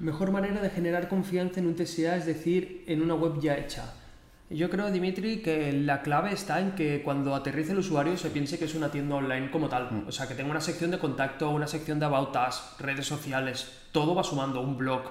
[0.00, 3.92] Mejor manera de generar confianza en un TSA es decir, en una web ya hecha.
[4.52, 8.58] Yo creo, Dimitri, que la clave está en que cuando aterrice el usuario se piense
[8.58, 10.04] que es una tienda online como tal.
[10.08, 13.68] O sea, que tenga una sección de contacto, una sección de About Us, redes sociales,
[13.92, 15.02] todo va sumando, un blog.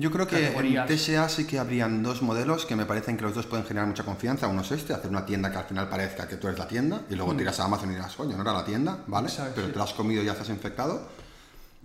[0.00, 0.88] Yo creo que en categorías.
[0.88, 4.02] TSA sí que habrían dos modelos que me parecen que los dos pueden generar mucha
[4.02, 4.48] confianza.
[4.48, 7.02] Uno es este, hacer una tienda que al final parezca que tú eres la tienda
[7.08, 9.28] y luego tiras a Amazon y dirás, coño, no era la tienda, ¿vale?
[9.28, 9.72] Exacto, Pero sí.
[9.74, 11.06] te lo has comido y ya estás infectado.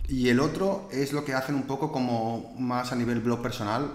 [0.08, 3.90] Y el otro es lo que hacen un poco como más a nivel blog personal,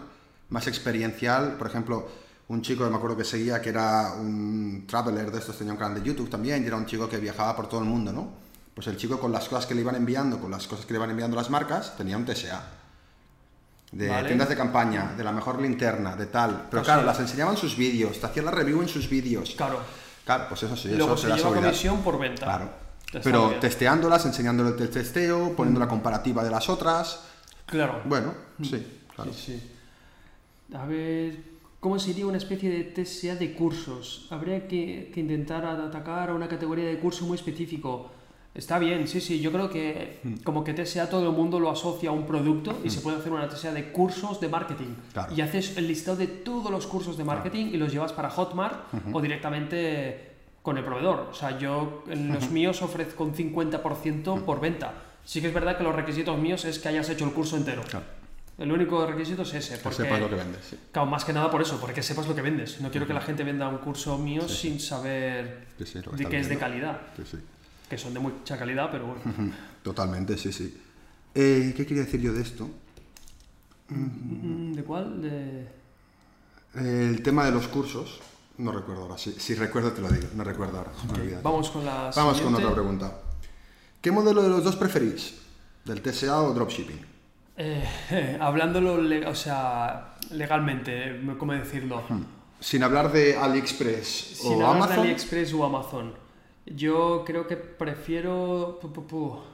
[0.49, 1.57] más experiencial.
[1.59, 2.09] Por ejemplo,
[2.49, 5.79] un chico que me acuerdo que seguía que era un traveler de estos, tenía un
[5.79, 8.29] canal de YouTube también, y era un chico que viajaba por todo el mundo, ¿no?
[8.75, 10.99] Pues el chico con las cosas que le iban enviando, con las cosas que le
[10.99, 12.63] iban enviando las marcas, tenía un TSA.
[13.93, 14.29] De Vale.
[14.29, 16.51] tiendas de campaña, de la mejor linterna, de tal.
[16.51, 17.07] Pero Pues claro, sí.
[17.07, 19.55] las enseñaban en sus vídeos, te hacían la review en sus vídeos.
[19.57, 19.81] Claro.
[20.25, 22.45] Claro, pues eso sí, Luego eso se lleva comisión por venta.
[22.45, 22.88] Claro.
[23.25, 27.25] Pero testeándolas, enseñándole el testeo, poniendo la comparativa de las otras.
[27.67, 28.03] Claro.
[28.05, 29.33] Bueno, sí, claro.
[29.33, 30.75] Sí, sí.
[30.77, 31.37] A ver,
[31.81, 34.27] ¿cómo sería una especie de TSA de cursos?
[34.31, 38.11] Habría que, que intentar atacar a una categoría de curso muy específico.
[38.55, 39.41] Está bien, sí, sí.
[39.41, 40.37] Yo creo que Hmm.
[40.43, 43.33] como que TSA todo el mundo lo asocia a un producto y se puede hacer
[43.33, 44.95] una TSA de cursos de marketing.
[45.13, 45.33] Claro.
[45.35, 48.93] Y haces el listado de todos los cursos de marketing y los llevas para Hotmart
[49.13, 50.28] o directamente
[50.69, 51.29] con el proveedor.
[51.31, 54.93] O sea, yo en los míos ofrezco un 50% por venta.
[55.25, 57.81] Sí que es verdad que los requisitos míos es que hayas hecho el curso entero.
[57.89, 58.05] Claro.
[58.59, 59.77] El único requisito es ese.
[59.77, 60.63] Que Porque, sepas lo que vendes.
[60.69, 60.77] sí.
[60.93, 62.83] Claro, más que nada por eso, porque sepas lo que vendes.
[62.83, 66.27] No quiero que la gente venda un curso mío sin saber Sí, sí, que de
[66.27, 67.01] que es de calidad.
[67.17, 67.39] Sí, sí.
[67.89, 69.55] Que son de mucha calidad, pero bueno.
[69.83, 70.79] Totalmente, sí, sí.
[71.35, 72.69] Eh, ¿Qué quería decir yo de esto?
[73.89, 75.23] Mm, ¿De cuál?
[75.23, 75.67] De...
[76.75, 78.21] El tema de los cursos,
[78.59, 79.19] no recuerdo ahora.
[79.19, 80.93] Si, si recuerdo te lo digo, no recuerdo ahora.
[81.43, 83.21] Vamos con la Vamos con otra pregunta.
[84.01, 85.41] ¿Qué modelo de los dos preferís?
[85.85, 87.07] ¿Del TSA o dropshipping?
[87.57, 92.03] Eh, hablándolo, o sea, legalmente, ¿cómo decirlo?
[92.61, 94.99] Sin hablar de AliExpress Sin o hablar de Amazon.
[95.01, 96.15] AliExpress o Amazon.
[96.67, 98.79] Yo creo que prefiero...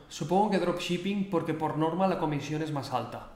[0.09, 3.34] Supongo que dropshipping porque por norma la comisión es más alta.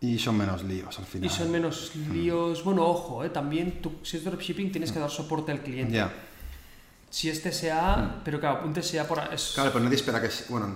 [0.00, 1.26] Y son menos líos al final.
[1.26, 2.62] Y son menos líos.
[2.62, 5.94] Bueno, ojo, eh, también tú, si es dropshipping tienes que dar soporte al cliente.
[5.94, 6.12] Ya.
[7.08, 10.28] Si es TSA, pero claro, un TSA por es, Claro, pero nadie espera que...
[10.50, 10.66] Bueno,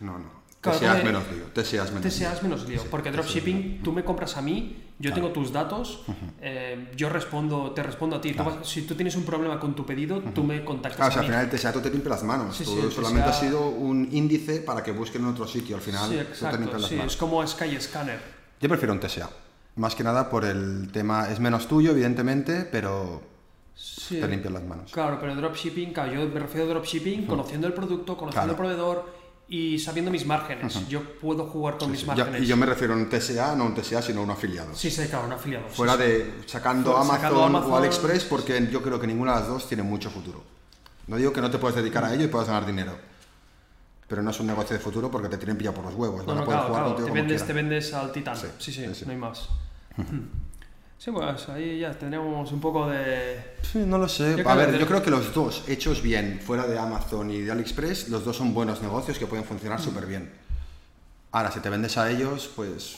[0.00, 0.42] no, no.
[0.60, 1.44] Claro, TSA es menos lío.
[1.52, 2.36] TSA es menos TSA lío.
[2.36, 5.14] es menos lío, Sí, porque dropshipping tú me compras a mí, yo Claro.
[5.16, 6.02] tengo tus datos,
[6.40, 8.28] eh, yo respondo, te respondo a ti.
[8.30, 8.58] Tú Claro.
[8.60, 11.20] vas- si tú tienes un problema con tu pedido, tú me contactas Claro, o sea,
[11.22, 11.32] a al mí.
[11.34, 12.56] final el TSA tú te limpia las manos.
[12.56, 15.74] Sí, Tú sí, solamente TSA ha sido un índice para que busquen en otro sitio.
[15.74, 16.72] Al final Sí, tú te exacto.
[16.78, 17.12] las Sí, manos.
[17.12, 18.41] es como Sky Scanner.
[18.62, 19.28] Yo prefiero un TSA.
[19.76, 21.28] Más que nada por el tema...
[21.30, 23.20] Es menos tuyo, evidentemente, pero
[23.74, 24.20] Sí.
[24.20, 24.92] te limpias las manos.
[24.92, 28.70] Claro, pero dropshipping, claro, yo me refiero a dropshipping conociendo el producto, conociendo Claro.
[28.70, 29.12] el proveedor
[29.48, 30.88] y sabiendo mis márgenes.
[30.88, 32.42] Yo puedo jugar con mis márgenes.
[32.42, 34.74] y yo me refiero a un TSA, no un TSA, sino a un afiliado.
[34.74, 35.68] Sí, sí, claro, un afiliado.
[35.68, 39.40] Fuera de sacando Fuera- Amazon, sacando Amazon, o AliExpress, porque yo creo que ninguna de
[39.40, 40.44] las dos tiene mucho futuro.
[41.08, 42.96] No digo que no te puedes dedicar a ello y puedas ganar dinero.
[44.12, 46.26] Pero no es un negocio de futuro porque te tienen pillado por los huevos.
[46.26, 48.36] No, no, claro, te vendes, te vendes al titán.
[48.36, 49.04] Sí, Sí, sí, sí, sí.
[49.06, 49.48] no hay más.
[50.98, 53.54] Sí, pues ahí ya tendríamos un poco de...
[53.62, 54.36] Sí, no lo sé.
[54.36, 57.52] Yo a ver, yo creo que los dos, hechos bien, fuera de Amazon y de
[57.52, 59.82] AliExpress, los dos son buenos negocios que pueden funcionar Mm.
[59.82, 60.30] súper bien.
[61.30, 62.96] Ahora, si te vendes a ellos, pues,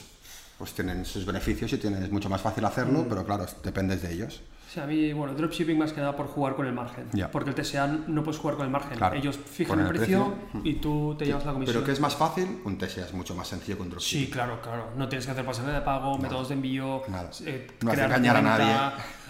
[0.57, 3.05] pues tienen sus beneficios y tienes mucho más fácil hacerlo, Mm.
[3.07, 4.41] pero claro, dependes de ellos.
[4.75, 7.07] Sea, a mí, bueno, dropshipping más que nada por jugar con el margen.
[7.13, 7.31] Ya.
[7.31, 8.97] Porque el TSA no puedes jugar con el margen.
[8.97, 9.15] Claro.
[9.15, 10.61] Ellos fijan el el precio, precio.
[10.69, 11.73] y tú te llevas la comisión.
[11.75, 14.25] Pero que es más fácil, un TSA es mucho más sencillo que un dropshipping.
[14.25, 14.89] Sí, claro, claro.
[14.97, 17.29] No tienes que hacer pasarela de pago, métodos de envío, Nada.
[17.45, 18.75] eh, No hace crear engañar a nadie.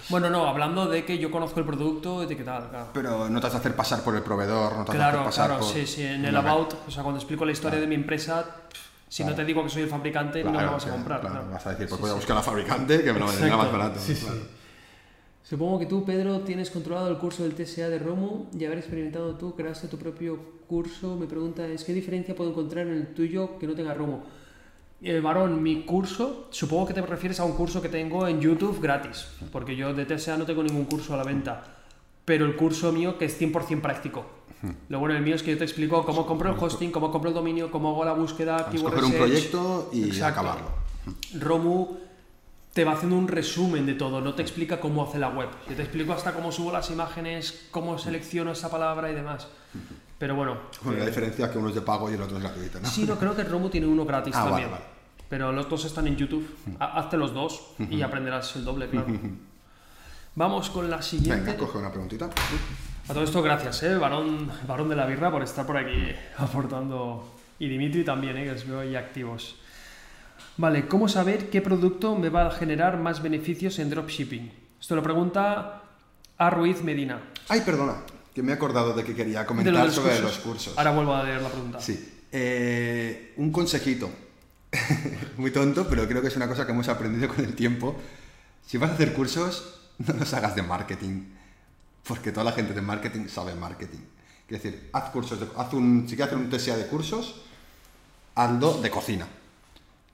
[0.10, 2.88] Bueno, no, hablando de que yo conozco el producto tal, claro.
[2.92, 5.12] Pero no te has de hacer pasar por el proveedor, no te has de hacer
[5.14, 5.72] Claro, pasar claro, por...
[5.72, 6.02] sí, sí.
[6.04, 8.46] En el No, About, o sea, cuando explico la historia de mi empresa,
[9.08, 9.36] si no Claro.
[9.44, 11.20] te digo que soy el fabricante, no Claro, me vas a sí, comprar.
[11.22, 11.52] claro, claro.
[11.52, 12.18] Vas a decir, pues Sí, voy a sí.
[12.18, 14.00] buscar a la fabricante que me lo venderá más barato.
[14.00, 14.26] Sí, sí.
[14.26, 14.42] claro.
[15.48, 19.36] Supongo que tú, Pedro, tienes controlado el curso del TSA de Romo y haber experimentado
[19.36, 21.16] tú, creaste tu propio curso.
[21.16, 24.24] Mi pregunta es, ¿qué diferencia puedo encontrar en el tuyo que no tenga Romo?
[25.04, 28.82] Eh, varón, mi curso, supongo que te refieres a un curso que tengo en YouTube
[28.82, 31.64] gratis, porque yo de TSA no tengo ningún curso a la venta,
[32.26, 34.26] pero el curso mío que es 100% práctico.
[34.90, 37.30] Lo bueno del mío es que yo te explico cómo compro el hosting, cómo compro
[37.30, 40.40] el dominio, cómo hago la búsqueda, Escoger un proyecto y Exacto.
[40.40, 40.68] acabarlo.
[41.40, 42.05] Romu
[42.76, 45.48] te va haciendo un resumen de todo, no te explica cómo hace la web.
[45.70, 49.48] Yo te explico hasta cómo subo las imágenes, cómo selecciono esa palabra y demás.
[50.20, 52.82] Pero bueno, Con la diferencia que uno es de pago y el otro es gratuito,
[52.82, 52.88] ¿no?
[52.90, 54.72] sí, no creo que Romu tiene uno gratis Ah, vale, también.
[54.72, 54.84] vale.
[55.30, 56.46] Pero los dos están en YouTube.
[56.80, 59.08] Ha- Hazte los dos y aprenderás el doble, claro.
[60.36, 61.46] Vamos con la siguiente.
[61.46, 62.30] Venga, coge una preguntita.
[63.08, 63.96] A todo esto, gracias, ¿eh?
[63.98, 67.32] Varón, varón de la birra, por estar por aquí aportando.
[67.58, 68.44] Y Dimitri también, ¿eh?
[68.44, 69.56] que os veo ahí activos.
[70.58, 74.52] Vale, ¿cómo saber qué producto me va a generar más beneficios en dropshipping?
[74.80, 75.82] Esto lo pregunta
[76.38, 77.22] a Ruiz Medina.
[77.50, 77.96] Ay, perdona,
[78.34, 80.24] que me he acordado de que quería De comentar lo de los sobre cursos.
[80.24, 80.78] los cursos.
[80.78, 81.80] Ahora vuelvo a leer la pregunta.
[81.82, 82.14] Sí.
[82.32, 84.10] Eh, un consejito.
[85.38, 87.96] Muy tonto, pero creo que es una cosa que hemos aprendido con el tiempo.
[88.66, 91.24] Si vas a hacer cursos, no los hagas de marketing.
[92.08, 94.00] Porque toda la gente de marketing sabe marketing.
[94.48, 97.42] Es decir, haz cursos, de- haz un, si quieres hacer un TSA de cursos,
[98.36, 99.28] hazlo de cocina.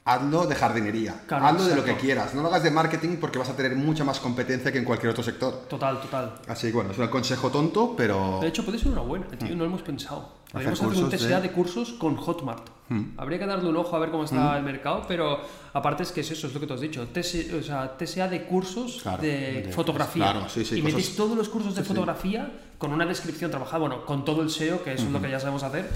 [0.04, 1.14] Hazlo de jardinería.
[1.28, 1.94] Claro, hazlo de lo exacto.
[2.00, 2.34] que quieras.
[2.34, 5.12] No lo hagas de marketing porque vas a tener mucha más competencia que en cualquier
[5.12, 5.66] otro sector.
[5.70, 6.34] Total, total.
[6.48, 8.40] Así que bueno, es un consejo tonto, pero...
[8.42, 10.42] De hecho, puede ser una buena, tío, no lo hemos pensado.
[10.52, 11.10] Podríamos hacer un Mm.
[11.12, 11.52] TSA de- de...
[11.52, 12.68] cursos con Hotmart.
[12.90, 13.02] Mm.
[13.18, 15.40] Habría que darle un ojo a ver cómo está el mercado, pero
[15.72, 17.08] aparte es que es eso, es lo que te has dicho.
[17.14, 20.32] TSA, o sea, TSA de cursos Claro, de, de- fotografía.
[20.32, 23.52] claro, sí, sí, y cosas- metéis todos los cursos de Sí, fotografía con una descripción
[23.52, 25.88] trabajada, bueno, con todo el SEO, que eso es lo que ya sabemos hacer.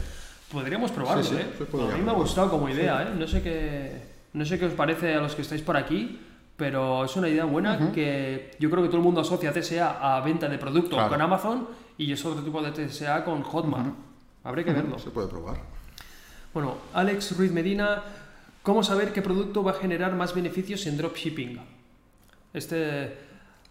[0.55, 1.91] Podríamos probarlo, Sí, sí, ¿eh?
[1.93, 3.09] a mí me ha gustado como idea, ¿eh?
[3.17, 3.91] No sé qué,
[4.33, 6.19] no sé qué os parece a los que estáis por aquí.
[6.57, 10.21] Pero es una idea buena que yo creo que todo el mundo asocia TSA a
[10.21, 11.09] venta de producto Claro.
[11.09, 13.93] con Amazon y es otro tipo de TSA con Hotmart.
[14.45, 14.97] Habría que verlo.
[14.97, 15.57] Se puede probar.
[16.53, 18.01] Bueno, Alex Ruiz Medina,
[18.63, 21.59] ¿cómo saber qué producto va a generar más beneficios en dropshipping?
[22.53, 23.17] Este,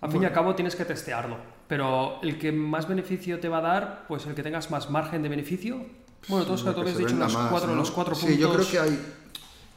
[0.02, 3.58] al fin y al cabo, tienes que testearlo, pero el que más beneficio te va
[3.58, 5.86] a dar, pues el que tengas más margen de beneficio.
[6.28, 7.76] Bueno, todos que habías dicho los, más, cuatro, ¿no?
[7.76, 8.34] los cuatro puntos.
[8.34, 9.14] Sí, yo creo que hay,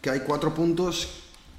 [0.01, 1.07] que hay cuatro puntos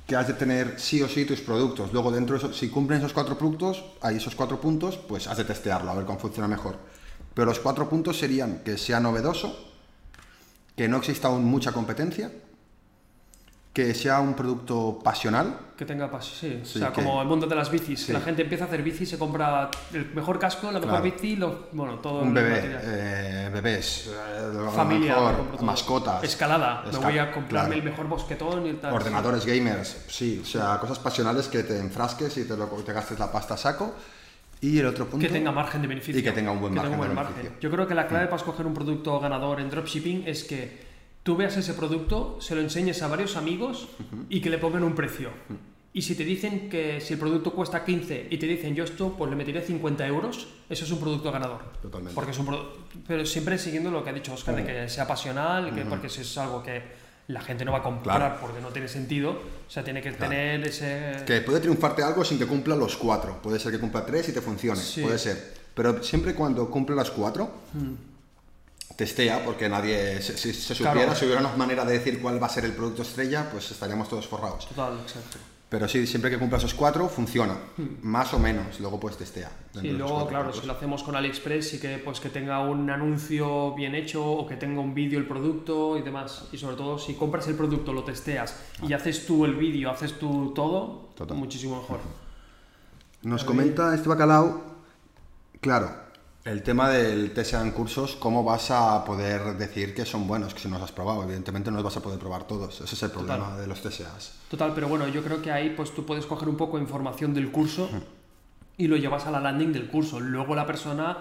[0.07, 1.93] que has de tener sí o sí tus productos.
[1.93, 5.37] Luego, dentro de eso, si cumplen esos cuatro puntos, hay esos cuatro puntos, pues has
[5.37, 6.77] de testearlo, a ver cómo funciona mejor.
[7.35, 9.55] Pero los cuatro puntos serían que sea novedoso,
[10.75, 12.33] que no exista aún mucha competencia,
[13.73, 16.61] que sea un producto pasional, Que tenga paso, sí.
[16.65, 18.07] Sí, o sea, que- como el mundo de las bicis.
[18.07, 18.13] sí.
[18.13, 21.05] La gente empieza a hacer bici, se compra el mejor casco, la mejor Claro.
[21.05, 27.03] bici, lo- bueno, todo un bebé, eh, bebés, eh, Familia, mejor, mascotas, Escalada, me Esca-
[27.05, 27.85] voy a comprarme claro.
[27.85, 28.93] el mejor bosquetón y tal.
[28.93, 33.17] Ordenadores gamers, sí, o sea, cosas pasionales que te enfrasques y te, lo, te gastes
[33.21, 33.95] la pasta a saco.
[34.61, 35.25] Y el otro punto.
[35.25, 36.19] que tenga margen de beneficio.
[36.19, 37.53] Y que tenga un buen margen de beneficio.
[37.61, 40.88] Yo creo que la clave para escoger un producto ganador en dropshipping es que
[41.29, 43.87] tú veas ese producto, se lo enseñes a varios amigos
[44.31, 45.29] y que le pongan un precio.
[45.93, 49.15] Y si te dicen que si el producto cuesta 15 y te dicen yo esto,
[49.15, 51.61] pues le meteré 50 euros, eso es un producto ganador.
[51.83, 52.15] Totalmente.
[52.15, 52.49] Porque es un
[53.07, 56.23] Pero siempre siguiendo lo que ha dicho Oscar, de que sea pasional, que, porque si
[56.23, 56.81] es algo que
[57.27, 58.37] la gente no va a comprar Claro.
[58.41, 61.25] porque no tiene sentido, o sea, tiene que tener ese...
[61.27, 63.43] Que puede triunfarte algo sin que cumpla los cuatro.
[63.43, 64.81] Puede ser que cumpla tres y te funcione.
[64.81, 65.03] Sí.
[65.03, 65.53] Puede ser.
[65.75, 67.51] Pero siempre cuando cumple las cuatro,
[68.99, 70.21] testea, porque nadie.
[70.21, 71.15] Si, si se supiera, Claro.
[71.15, 74.09] si hubiera una manera de decir cuál va a ser el producto estrella, pues estaríamos
[74.09, 74.67] todos forrados.
[74.67, 75.39] Total, exacto.
[75.69, 77.55] Pero sí, siempre que cumpla esos cuatro, funciona.
[78.03, 78.81] Más o menos.
[78.81, 79.51] Luego pues testea.
[79.79, 80.63] Sí, los luego, claro, puntos.
[80.63, 84.47] si lo hacemos con AliExpress, sí que, pues, que tenga un anuncio bien hecho o
[84.49, 86.45] que tenga un vídeo el producto y demás.
[86.53, 90.19] Y sobre todo, si compras el producto, lo testeas y haces tú el vídeo, haces
[90.19, 91.37] tú todo, Total.
[91.37, 92.01] muchísimo mejor.
[93.23, 94.63] Nos comenta este bacalao,
[95.61, 95.91] claro,
[96.49, 100.61] el tema del TSA en cursos, ¿cómo vas a poder decir que son buenos, que
[100.61, 101.23] si no los has probado?
[101.25, 104.33] Evidentemente no los vas a poder probar todos, ese es el problema de los TSAs.
[104.51, 107.35] Total, pero bueno, yo creo que ahí pues tú puedes coger un poco de información
[107.35, 107.91] del curso
[108.79, 110.21] y lo llevas a la landing del curso.
[110.21, 111.19] Luego la persona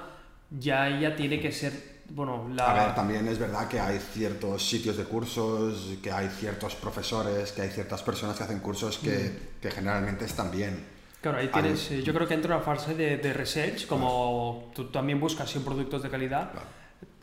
[0.49, 2.71] ya ella tiene que ser, bueno, la...
[2.71, 7.51] A ver, también es verdad que hay ciertos sitios de cursos, que hay ciertos profesores,
[7.51, 10.96] que hay ciertas personas que hacen cursos que, que generalmente están bien.
[11.21, 14.85] Claro, ahí tienes, eh, yo creo que entra una fase de, de research, como tú
[14.85, 16.51] también buscas siempre productos de calidad.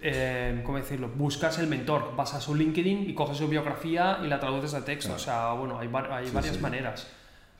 [0.01, 1.09] eh, ¿Cómo decirlo?
[1.15, 4.85] Buscas el mentor, vas a su LinkedIn y coges su biografía y la traduces a
[4.85, 5.15] texto.
[5.15, 6.61] O sea, bueno, hay, hay varias sí.
[6.61, 7.07] maneras.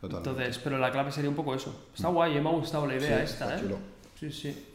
[0.01, 0.31] Totalmente.
[0.31, 1.89] Entonces, pero la clave sería un poco eso.
[1.95, 3.61] Está guay, eh, me ha gustado la idea Sí, esta, ¿eh?
[3.61, 3.79] chulo.
[4.21, 4.67] Sí, sí.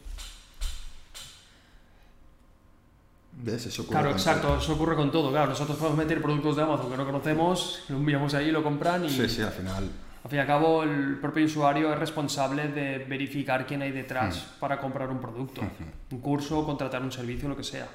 [3.42, 3.66] ¿Ves?
[3.66, 5.30] Eso ocurre Claro, exacto, eso ocurre con todo.
[5.30, 9.04] Claro, nosotros podemos meter productos de Amazon que no conocemos, lo enviamos ahí, lo compran
[9.04, 9.28] y todo.
[9.28, 9.88] Sí, sí, al final.
[10.24, 14.36] Al fin y al cabo el propio usuario es responsable de verificar quién hay detrás
[14.36, 14.60] Hmm.
[14.60, 15.62] para comprar un producto,
[16.10, 17.88] un curso, contratar un servicio, lo que sea.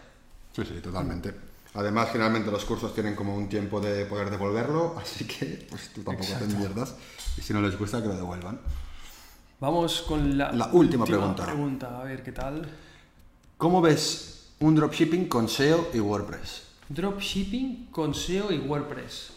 [0.54, 1.34] Sí, sí, totalmente.
[1.76, 6.02] Además, generalmente los cursos tienen como un tiempo de poder devolverlo, así que pues tú
[6.04, 6.96] tampoco te mierdas.
[7.38, 8.60] Y si no les gusta, que lo devuelvan.
[9.60, 11.46] Vamos con la, La última pregunta.
[11.46, 12.00] pregunta.
[12.00, 12.68] A ver qué tal.
[13.58, 16.64] ¿Cómo ves un dropshipping con SEO y WordPress?
[16.90, 19.32] Dropshipping con SEO y WordPress.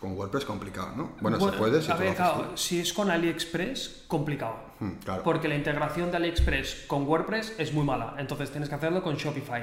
[0.00, 1.10] Con WordPress complicado, ¿no?
[1.20, 4.54] Bueno, Bueno, se puede, si a ver, claro, si es con AliExpress, complicado.
[4.78, 4.84] tú.
[4.84, 5.22] Mm, claro.
[5.24, 9.16] Porque la integración de AliExpress con WordPress es muy mala, entonces tienes que hacerlo con
[9.16, 9.62] Shopify.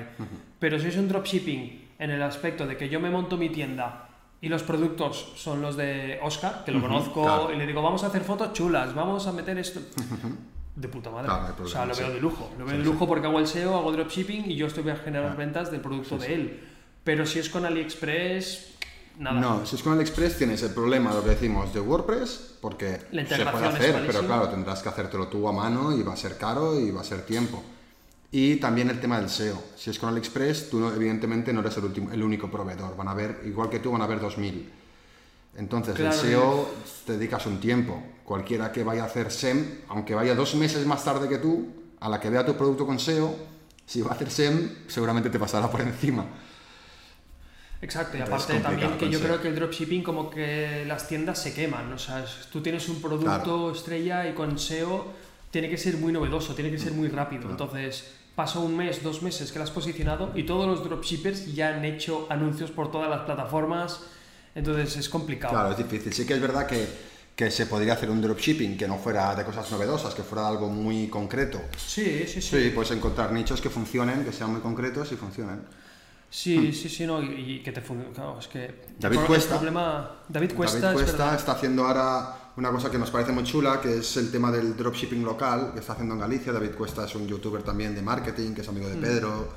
[0.60, 4.10] Pero si es un dropshipping en el aspecto de que yo me monto mi tienda
[4.42, 7.54] y los productos son los de Oscar, que lo conozco, claro.
[7.54, 9.80] y le digo, vamos a hacer fotos chulas, vamos a meter esto.
[10.76, 11.28] de puta madre.
[11.28, 12.14] Claro, hay o sea, problema, lo veo sí.
[12.14, 12.50] de lujo.
[12.60, 12.92] Lo veo Sí, de sí.
[12.92, 16.16] lujo porque hago el SEO, hago dropshipping y yo estoy a generar ventas del producto
[16.16, 16.34] Sí, de sí.
[16.34, 16.60] él.
[17.06, 18.75] Pero si es con AliExpress,
[19.20, 19.40] nada.
[19.40, 23.26] No, si es con AliExpress tienes el problema, lo que decimos, de WordPress, porque La
[23.26, 26.38] se puede hacer, pero claro, tendrás que hacértelo tú a mano y va a ser
[26.38, 27.64] caro y va a ser tiempo.
[28.32, 29.62] Y también el tema del SEO.
[29.78, 32.98] Si es con AliExpress, tú no- evidentemente no eres el, último, el único proveedor.
[32.98, 34.70] Van a haber, igual que tú, van a haber 2000.
[35.58, 36.14] Entonces, Claro.
[36.14, 36.70] el SEO
[37.06, 38.02] te dedicas un tiempo.
[38.26, 41.68] Cualquiera que vaya a hacer SEM, aunque vaya dos meses más tarde que tú,
[42.02, 43.34] a la que vea tu producto con SEO,
[43.86, 46.26] si va a hacer SEM, seguramente te pasará por encima.
[47.82, 51.54] Exacto, y aparte también que yo creo que el dropshipping como que las tiendas se
[51.54, 53.72] queman, o sea, tú tienes un producto Claro.
[53.72, 55.06] estrella y con SEO
[55.52, 57.50] tiene que ser muy novedoso, tiene que ser muy rápido.
[57.50, 61.76] Entonces, pasó un mes, dos meses que lo has posicionado y todos los dropshippers ya
[61.76, 64.02] han hecho anuncios por todas las plataformas,
[64.56, 65.54] entonces es complicado.
[65.54, 66.12] Claro, es difícil.
[66.14, 66.88] Sí que es verdad que,
[67.36, 70.70] que se podría hacer un dropshipping que no fuera de cosas novedosas, que fuera algo
[70.70, 71.62] muy concreto.
[71.78, 72.64] Sí, sí, sí.
[72.64, 75.62] Sí, puedes encontrar nichos que funcionen, que sean muy concretos y funcionen.
[76.30, 78.14] Sí, sí, sí, no, y, y que te funcione.
[78.14, 78.84] Claro, es que.
[79.00, 79.56] David el Cuesta.
[79.56, 80.12] Problema.
[80.28, 81.40] David Cuesta, David es Cuesta verdad.
[81.40, 84.76] está haciendo ahora una cosa que nos parece muy chula, que es el tema del
[84.76, 86.52] dropshipping local, que está haciendo en Galicia.
[86.52, 89.48] David Cuesta es un youtuber también de marketing, que es amigo de Pedro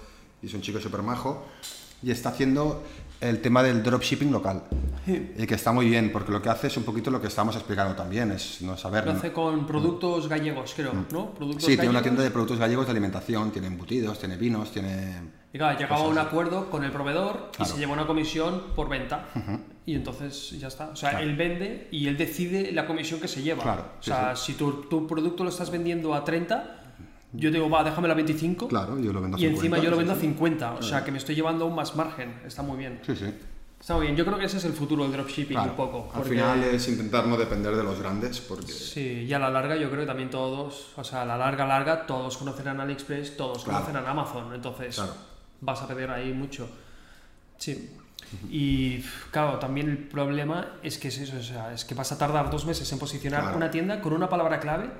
[0.42, 1.46] y es un chico súper majo.
[2.00, 2.84] Y está haciendo
[3.20, 4.62] el tema del dropshipping local.
[5.06, 7.56] Y que está muy bien, porque lo que hace es un poquito lo que estamos
[7.56, 9.04] explicando también, es no saber...
[9.06, 11.34] Lo hace con productos gallegos, creo, ¿no?
[11.34, 11.64] Productos.
[11.64, 12.02] Sí, tiene una gallegos.
[12.02, 15.38] tienda de productos gallegos de alimentación, tiene embutidos, tiene vinos, tiene...
[15.52, 18.88] Y claro, llegaba a un acuerdo con el proveedor y se lleva una comisión por
[18.88, 19.26] venta.
[19.86, 20.88] Y entonces ya está.
[20.90, 23.62] O sea, él vende y él decide la comisión que se lleva.
[23.62, 26.74] Claro, o sí, sea, si tu, tu producto lo estás vendiendo a 30,
[27.32, 28.68] yo digo, va, déjame la 25.
[28.68, 30.20] Claro, yo lo vendo a Y encima 50, yo lo sí, vendo a sí.
[30.22, 30.72] 50.
[30.74, 32.40] O sea, que me estoy llevando aún más margen.
[32.46, 33.00] Está muy bien.
[33.06, 33.32] Sí, sí.
[33.80, 34.16] Está muy bien.
[34.16, 35.70] Yo creo que ese es el futuro del dropshipping Claro.
[35.70, 36.08] un poco.
[36.12, 38.66] Al porque- final es intentar no depender de los grandes, porque...
[38.72, 41.64] Sí, y a la larga yo creo que también todos, o sea, a la larga,
[41.64, 43.78] larga, todos conocerán AliExpress, todos Claro.
[43.84, 45.12] conocerán Amazon, entonces Claro.
[45.60, 46.68] Vas a pedir ahí mucho.
[47.58, 47.90] Sí.
[48.50, 48.98] Y
[49.30, 52.50] claro, también el problema es que es eso, o sea, es que vas a tardar
[52.50, 53.56] dos meses en posicionar Claro.
[53.56, 54.90] una tienda con una palabra clave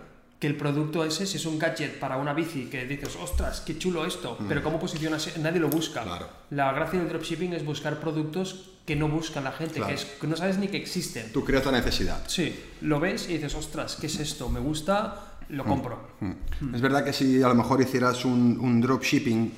[0.41, 3.77] que el producto ese, si es un gadget para una bici, que dices, ostras, qué
[3.77, 5.37] chulo esto, pero ¿cómo posicionas?
[5.39, 6.03] Nadie lo busca.
[6.03, 6.05] Mm.
[6.05, 6.29] Claro.
[6.51, 9.89] La gracia del dropshipping es buscar productos que no buscan la gente, Claro.
[9.89, 11.33] que, es, que no sabes ni que existen.
[11.33, 12.23] Tú creas la necesidad.
[12.29, 14.49] Sí, lo ves y dices, ostras, ¿qué es esto?
[14.49, 16.09] Me gusta, lo compro.
[16.21, 16.75] Mm.
[16.75, 19.53] Es verdad que si a lo mejor hicieras un, un dropshipping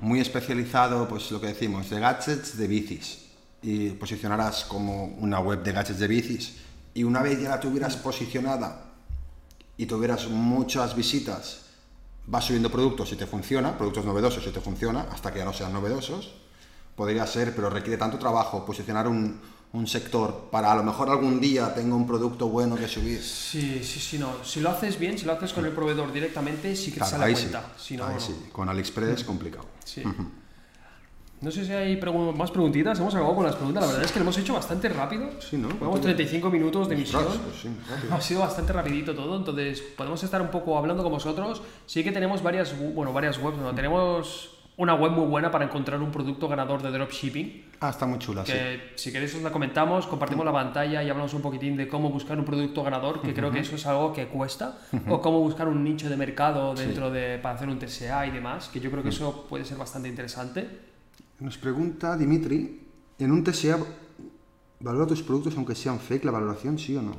[0.00, 3.26] muy especializado, pues lo que decimos, de gadgets de bicis,
[3.62, 6.56] y posicionaras como una web de gadgets de bicis,
[6.94, 8.92] y una vez ya la tuvieras posicionada
[9.76, 11.62] y tuvieras muchas visitas,
[12.26, 15.52] vas subiendo productos si te funciona, productos novedosos si te funciona, hasta que ya no
[15.52, 16.34] sean novedosos,
[16.94, 19.40] podría ser, pero requiere tanto trabajo posicionar un,
[19.72, 23.22] un sector para a lo mejor algún día tenga un producto bueno que subir.
[23.22, 24.42] Sí, sí, sí, no.
[24.44, 27.24] Si lo haces bien, si lo haces con el proveedor directamente, sí que Claro, sale
[27.24, 27.72] a ahí sí, cuenta.
[27.76, 28.20] Si no, ahí no.
[28.20, 28.34] sí.
[28.52, 29.66] Con AliExpress complicado.
[29.84, 30.02] Sí.
[31.38, 32.98] No sé si hay pregu- más preguntitas.
[32.98, 33.82] Hemos acabado con las preguntas.
[33.82, 35.28] La verdad es que lo hemos hecho bastante rápido.
[35.42, 35.68] Sí, ¿no?
[35.68, 37.24] Llevamos 35 minutos de emisión.
[37.26, 37.68] Pues sí.
[38.10, 41.60] Ha sido bastante rapidito todo, entonces podemos estar un poco hablando con vosotros.
[41.84, 43.58] Sí que tenemos varias, bueno, varias webs.
[43.58, 43.74] ¿no?
[43.74, 47.64] Tenemos una web muy buena para encontrar un producto ganador de dropshipping.
[47.80, 48.52] Ah, está muy chula, sí.
[48.52, 52.10] que si queréis os la comentamos, compartimos la pantalla y hablamos un poquitín de cómo
[52.10, 55.68] buscar un producto ganador, que creo que eso es algo que cuesta, o cómo buscar
[55.68, 59.02] un nicho de mercado dentro de para hacer un TSA y demás, que yo creo
[59.02, 60.68] que eso puede ser bastante interesante.
[61.40, 62.80] Nos pregunta Dimitri,
[63.18, 63.78] ¿en un TSA
[64.80, 67.12] valora tus productos aunque sean fake la valoración, sí o no?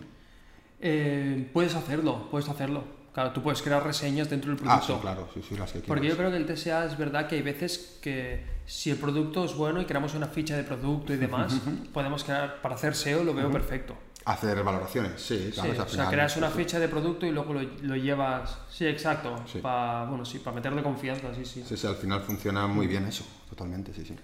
[0.79, 2.96] Eh, puedes hacerlo, puedes hacerlo.
[3.17, 4.93] Claro, tú puedes crear reseñas dentro del Ah, producto.
[4.93, 6.17] sí, claro, sí, sí, las que Porque yo quieras.
[6.17, 9.81] creo que el TSA es verdad que hay veces que si el producto es bueno
[9.81, 11.51] y creamos una ficha de producto y demás,
[11.91, 13.95] podemos crear, para hacer SEO lo veo perfecto.
[14.25, 16.57] Hacer valoraciones, sí, Sí, claro, al o sea, creas sí, una sí.
[16.59, 18.59] ficha de producto y luego lo, lo llevas.
[18.69, 19.35] Sí, exacto.
[19.51, 19.61] Sí.
[19.61, 21.63] Para bueno, sí, para meterle confianza, sí, sí.
[21.67, 24.15] Sí, sí, al final funciona muy bien eso, totalmente, sí, sí.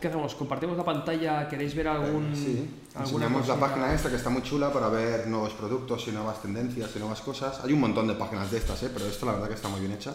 [0.00, 0.34] ¿Qué hacemos?
[0.34, 1.48] ¿Compartimos la pantalla?
[1.48, 2.34] ¿Queréis ver algún.
[2.34, 6.12] Sí, alguna enseñamos la página esta que está muy chula para ver nuevos productos y
[6.12, 7.60] nuevas tendencias y nuevas cosas.
[7.64, 8.90] Hay un montón de páginas de estas, ¿eh?
[8.92, 10.14] pero esta la verdad que está muy bien hecha.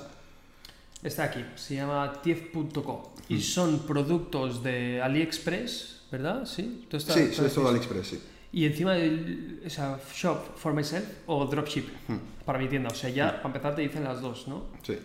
[1.03, 3.34] Está aquí, se llama tief.co Mm.
[3.34, 6.45] y son productos de AliExpress, ¿verdad?
[6.45, 7.69] Sí, Tú estás- sí, estás sí, es todo.
[7.69, 8.23] AliExpress, sí.
[8.51, 12.15] Y encima del o sea, shop for myself o dropship Mm.
[12.45, 12.89] para mi tienda.
[12.91, 14.63] O sea, ya para empezar te dicen las dos, ¿no?
[14.84, 14.97] Sí.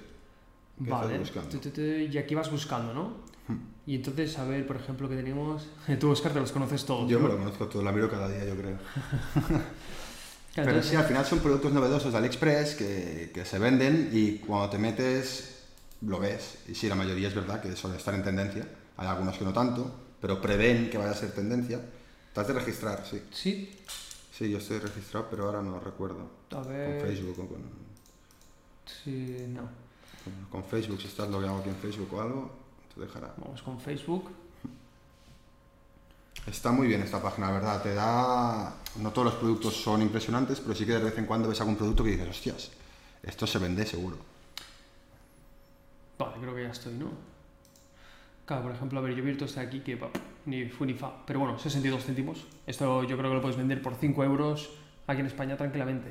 [0.83, 1.21] ¿Qué Vale.
[2.11, 3.13] Y aquí vas buscando, ¿no?
[3.91, 5.67] Y entonces, a ver, por ejemplo, que tenemos.
[5.99, 7.11] Tú, Oscar, te los conoces todos.
[7.11, 7.27] Yo ¿no?
[7.27, 8.79] me lo conozco todo, la miro cada día, yo creo.
[10.55, 14.71] Pero sí, al final son productos novedosos de AliExpress que, que se venden y cuando
[14.71, 15.65] te metes
[16.03, 16.59] lo ves.
[16.69, 18.65] Y sí, la mayoría es verdad que suele estar en tendencia.
[18.97, 21.81] Hay algunos que no tanto, pero prevén que vaya a ser tendencia.
[22.33, 23.21] Te has de registrar, sí.
[23.33, 23.77] Sí,
[24.31, 26.31] Sí, yo estoy registrado, pero ahora no recuerdo.
[26.51, 27.03] a Con ver.
[27.03, 27.63] Facebook o con...
[28.87, 29.69] Sí, no.
[30.49, 32.60] Con Facebook, si estás logueado aquí en Facebook o algo,
[33.01, 33.35] te dejará.
[33.39, 34.31] Vamos con Facebook.
[36.47, 37.83] Está muy bien esta página, la verdad.
[37.83, 38.75] Te da.
[38.97, 41.77] No todos los productos son impresionantes, pero sí que de vez en cuando ves algún
[41.77, 42.71] producto que dices, hostias,
[43.23, 44.17] esto se vende seguro.
[46.19, 47.11] Vale, creo que ya estoy, ¿no?
[48.45, 49.99] Claro, por ejemplo, a ver, yo he está aquí que
[50.47, 51.25] ni fu ni fa.
[51.27, 52.47] Pero bueno, 62 céntimos.
[52.67, 54.71] Esto yo creo que lo puedes vender por 5 euros
[55.07, 56.11] aquí en España tranquilamente.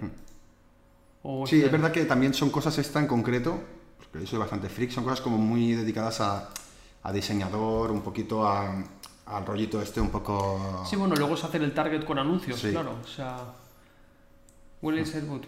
[1.22, 3.60] O Sí, sea, es verdad que también son cosas esta en concreto,
[3.98, 6.50] porque yo soy bastante freak, son cosas como muy dedicadas a,
[7.04, 8.84] a diseñador, un poquito a-
[9.26, 10.84] al rollito este un poco...
[10.90, 12.72] Sí, bueno, luego es hacer el target con anuncios, Sí.
[12.72, 12.96] claro.
[13.04, 13.38] O sea,
[14.82, 15.42] Will Sedwood,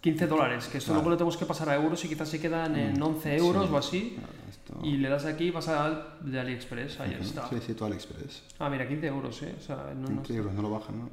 [0.00, 1.00] 15 dólares, que esto Claro.
[1.00, 3.72] luego lo tenemos que pasar a euros y quizás se quedan en 11 euros Sí.
[3.72, 4.16] o así.
[4.18, 7.48] Claro, esto- Y le das aquí y vas al de AliExpress, ahí está.
[7.48, 8.42] Sí, sí, todo AliExpress.
[8.60, 9.54] Ah, mira, 15 euros, ¿eh?
[9.58, 11.10] O sea, no, no 15 euros, no lo bajan, ¿no?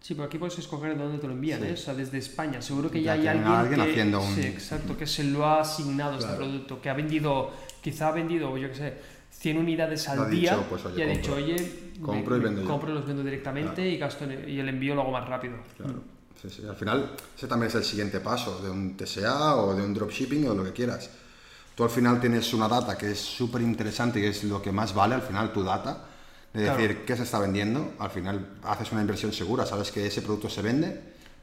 [0.00, 1.66] Sí, pero aquí puedes escoger de dónde te lo envían, Sí.
[1.66, 1.72] ¿eh?
[1.72, 2.62] O sea, desde España.
[2.62, 5.24] Seguro que Ya ya, hay alguien, a alguien que, haciendo un- Sí, exacto, que se
[5.24, 7.50] lo ha asignado este producto, que ha vendido,
[7.82, 8.94] quizá ha vendido, yo qué sé,
[9.30, 11.22] 100 unidades al Ha día dicho, pues, oye, y ha compro.
[11.22, 14.94] dicho, oye, Compro y vendo compro los vendo directamente y, gasto en- y el envío
[14.94, 15.56] lo hago más rápido.
[15.76, 16.00] Claro.
[16.40, 16.62] Sí, sí.
[16.68, 20.46] Al final, ese también es el siguiente paso de un TSA o de un dropshipping
[20.48, 21.10] o lo que quieras.
[21.74, 24.94] Tú al final tienes una data que es súper interesante y es lo que más
[24.94, 26.04] vale al final tu data.
[26.52, 26.78] De Claro.
[26.80, 30.48] decir qué se está vendiendo, al final haces una inversión segura, sabes que ese producto
[30.48, 30.98] se vende,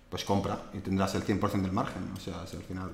[0.10, 2.12] pues compra y tendrás el 100% del margen.
[2.16, 2.90] O sea, es al final.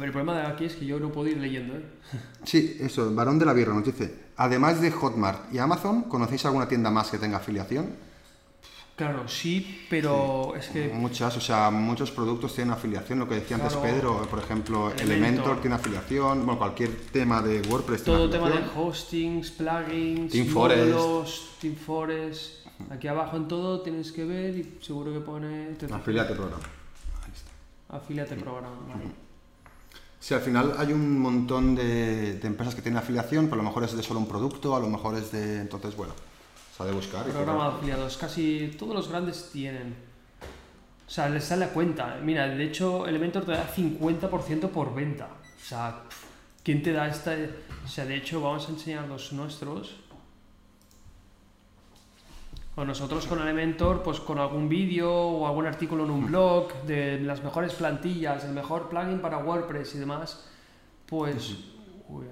[0.00, 1.84] A ver, el problema de aquí es que yo no puedo ir leyendo, ¿eh?
[2.44, 6.46] Sí, eso, el varón de la birra nos dice, además de Hotmart y Amazon, ¿conocéis
[6.46, 7.90] alguna tienda más que tenga afiliación?
[8.96, 13.18] Claro, sí, pero es que Muchas, o sea, muchos productos tienen afiliación.
[13.18, 13.76] Lo que decía antes.
[13.76, 15.04] Pedro, por ejemplo, Elementor.
[15.06, 16.46] Elementor tiene afiliación.
[16.46, 18.86] Bueno, cualquier tema de WordPress tiene todo tema de afiliación.
[18.88, 20.92] hostings, plugins, Team Forest.
[20.94, 22.66] módulos, Team Forest.
[22.90, 26.64] Aquí abajo en todo tienes que ver y seguro que pone Afiliate programa.
[27.22, 27.96] Ahí está.
[27.96, 28.78] afiliate programa.
[28.88, 29.29] vale.
[30.20, 33.70] Sí, al final hay un montón de, de empresas que tienen afiliación, pero a lo
[33.70, 35.60] mejor es de solo un producto, a lo mejor es de...
[35.60, 36.12] Entonces, bueno,
[36.76, 37.26] se ha de buscar.
[37.26, 39.94] y Programa de afiliados, casi todos los grandes tienen.
[41.06, 42.20] O sea, les sale a cuenta.
[42.22, 45.28] Mira, de hecho, Elementor te da 50% por venta.
[45.60, 46.02] O sea,
[46.62, 47.34] ¿quién te da esta?
[47.84, 49.96] O sea, de hecho, vamos a enseñar los nuestros.
[52.80, 57.20] O nosotros con Elementor, pues con algún vídeo o algún artículo en un blog de
[57.20, 60.46] las mejores plantillas, el mejor plugin para WordPress y demás,
[61.04, 61.58] pues...
[62.08, 62.24] Uy,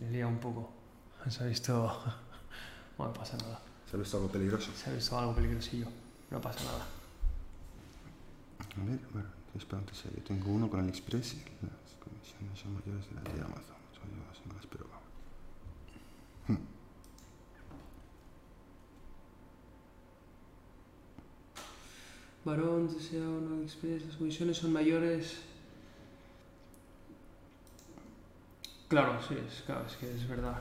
[0.00, 0.72] me liado un poco.
[1.28, 1.96] Se ha visto...
[2.98, 3.60] No pasa nada.
[3.88, 4.72] Se ha visto algo peligroso.
[4.74, 5.86] Se ha visto algo peligrosillo.
[6.30, 6.86] No pasa nada.
[8.58, 13.08] A ver, bueno, espera antes, yo tengo uno con AliExpress y las comisiones son mayores
[13.10, 13.76] de las de Amazon.
[13.94, 14.86] Son me las espero.
[22.46, 25.34] Varón, desea o no Express, las comisiones son mayores.
[28.86, 30.56] Claro, sí, es, claro, es que es verdad.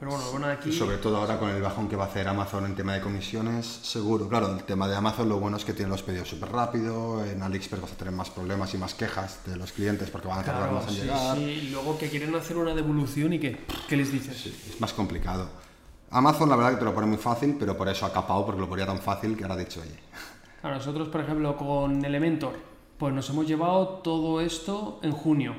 [0.00, 0.70] Pero bueno, bueno de aquí.
[0.70, 3.00] Y sobre todo ahora con el bajón que va a hacer Amazon en tema de
[3.00, 4.28] comisiones, seguro.
[4.28, 7.40] Claro, el tema de Amazon lo bueno es que tiene los pedidos súper rápido, en
[7.40, 10.42] AliExpress vas a tener más problemas y más quejas de los clientes porque van a
[10.42, 11.36] tardar Claro, más en sí, llegar.
[11.36, 11.42] sí.
[11.44, 13.64] Y luego que quieren hacer una devolución y qué.
[13.88, 14.36] ¿Qué les dices?
[14.36, 15.48] Sí, es más complicado.
[16.10, 18.60] Amazon la verdad que te lo pone muy fácil, pero por eso ha capado, porque
[18.60, 19.96] lo ponía tan fácil que ahora ha dicho, oye,
[20.62, 22.54] A nosotros, por ejemplo, con Elementor,
[22.98, 25.54] pues nos hemos llevado todo esto en junio.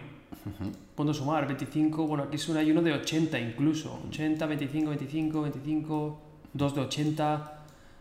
[0.96, 4.00] Puedo sumar 25, bueno, aquí son, hay uno de 80 incluso.
[4.10, 6.22] 80, 25, 25, 25,
[6.54, 7.54] 2 de 80.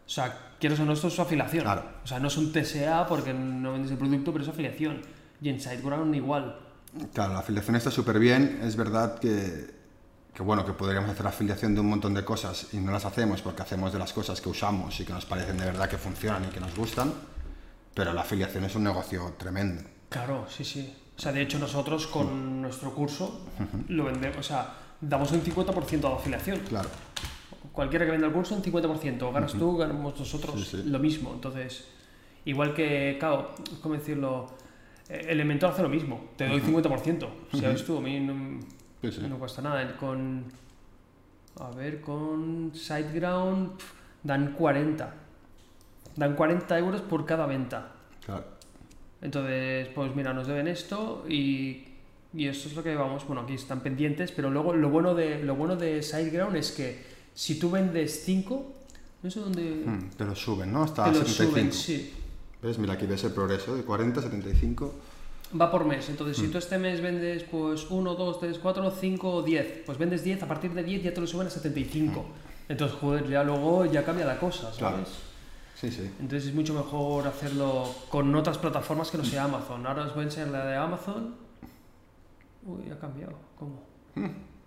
[0.06, 1.62] O sea, quiero o no, esto es su afiliación.
[1.62, 1.84] Claro.
[2.04, 5.00] O sea, no es un TSA porque no vendes el producto, pero es afiliación.
[5.40, 6.58] Y en SiteGround igual.
[7.14, 8.60] Claro, la afiliación está súper bien.
[8.62, 9.79] Es verdad que,
[10.40, 13.42] que, bueno, que podríamos hacer afiliación de un montón de cosas y no las hacemos
[13.42, 16.46] porque hacemos de las cosas que usamos y que nos parecen de verdad que funcionan
[16.46, 17.12] y que nos gustan.
[17.92, 19.82] Pero la afiliación es un negocio tremendo.
[20.08, 20.94] Claro, sí, sí.
[21.14, 23.44] O sea, de hecho nosotros con nuestro curso
[23.88, 24.72] lo vendemos, o sea,
[25.02, 26.60] damos un 50% de afiliación.
[26.60, 26.88] Claro.
[27.72, 29.32] Cualquiera que venda el curso, un 50%.
[29.34, 30.82] Ganas tú, ganamos nosotros, Sí, sí.
[30.86, 31.34] lo mismo.
[31.34, 31.84] Entonces,
[32.46, 34.46] igual que, claro, ¿cómo decirlo?
[35.10, 37.28] Eh, Elementor hace lo mismo, te doy 50%.
[37.60, 37.98] ¿Sabes tú?
[37.98, 38.58] A mí no,
[39.02, 39.20] Sí, sí.
[39.28, 39.96] no cuesta nada.
[39.96, 40.44] Con,
[41.58, 43.92] a ver, con SiteGround pf,
[44.22, 45.14] dan 40.
[46.16, 47.92] Dan 40 euros por cada venta.
[48.24, 48.44] Claro.
[49.22, 51.84] Entonces, pues mira, nos deben esto y,
[52.34, 55.42] y esto es lo que vamos, bueno, aquí están pendientes, pero luego lo bueno de,
[55.44, 58.72] lo bueno de SiteGround es que si tú vendes 5,
[59.22, 60.82] no sé dónde Mm, te lo suben, ¿no?
[60.84, 61.50] Hasta te lo 75.
[61.52, 62.14] suben, sí.
[62.62, 62.78] ¿Ves?
[62.78, 64.94] Mira, aquí ves el progreso de 40 a 75.
[65.58, 69.42] Va por mes, entonces si tú este mes vendes pues 1, 2, 3, 4, 5,
[69.42, 72.24] 10, pues vendes 10, a partir de 10 ya te lo suben a 75.
[72.68, 74.78] Entonces, joder, ya luego ya cambia la cosa, ¿sabes?
[74.78, 74.98] Claro.
[75.74, 76.08] Sí, sí.
[76.20, 79.84] Entonces es mucho mejor hacerlo con otras plataformas que no sea Amazon.
[79.86, 81.34] Ahora os voy a enseñar la de Amazon.
[82.64, 83.36] Uy, ha cambiado.
[83.58, 83.82] ¿Cómo?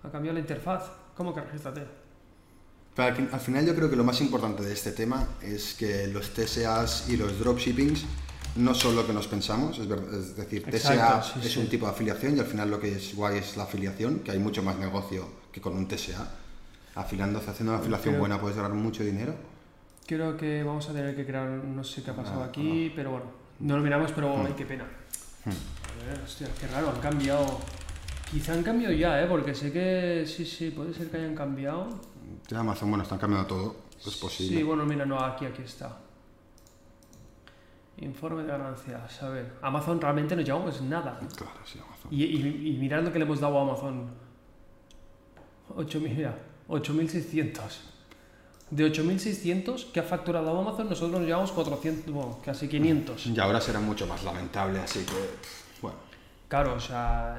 [0.04, 0.92] Ha cambiado la interfaz.
[1.16, 1.84] ¿Cómo que regístrate?
[2.94, 6.08] Pero al, al final yo creo que lo más importante de este tema es que
[6.08, 8.06] los TSAs y los dropshippings
[8.56, 11.60] no son lo que nos pensamos, es, ver- es decir, TSA Exacto, sí, es sí.
[11.60, 14.32] un tipo de afiliación y al final lo que es guay es la afiliación, que
[14.32, 16.28] hay mucho más negocio que con un TSA.
[16.96, 19.34] Afiliando, haciendo una afiliación Pero- buena puedes ganar mucho dinero.
[20.06, 23.12] Creo que vamos a tener que crear, no sé qué ha pasado Ah, aquí, pero
[23.12, 23.26] bueno,
[23.62, 24.46] no lo miramos, pero Hmm.
[24.46, 24.86] ay, qué pena.
[25.46, 27.60] Ver, hostia, qué raro, han cambiado.
[28.30, 29.28] Quizá han cambiado ya, ¿eh?
[29.28, 31.88] Porque sé que sí, sí, puede ser que hayan cambiado.
[32.50, 33.76] De Amazon, bueno, están cambiando todo,
[34.06, 34.58] es posible.
[34.58, 35.98] Sí, bueno, mira, no, aquí, aquí está.
[37.98, 39.54] Informe de ganancias, a ver.
[39.62, 41.20] Amazon realmente no llevamos nada.
[41.36, 42.08] Claro, sí, Amazon.
[42.12, 44.08] Y, y, y mirad lo que le hemos dado a Amazon.
[45.76, 46.38] 8.000, mira,
[46.68, 47.60] 8.600.
[48.72, 53.28] De 8.600 que ha facturado Amazon, nosotros nos llevamos 400, bueno, casi 500.
[53.28, 55.14] Y ahora será mucho más lamentable, así que,
[55.82, 55.98] bueno,
[56.54, 57.36] Claro, o sea.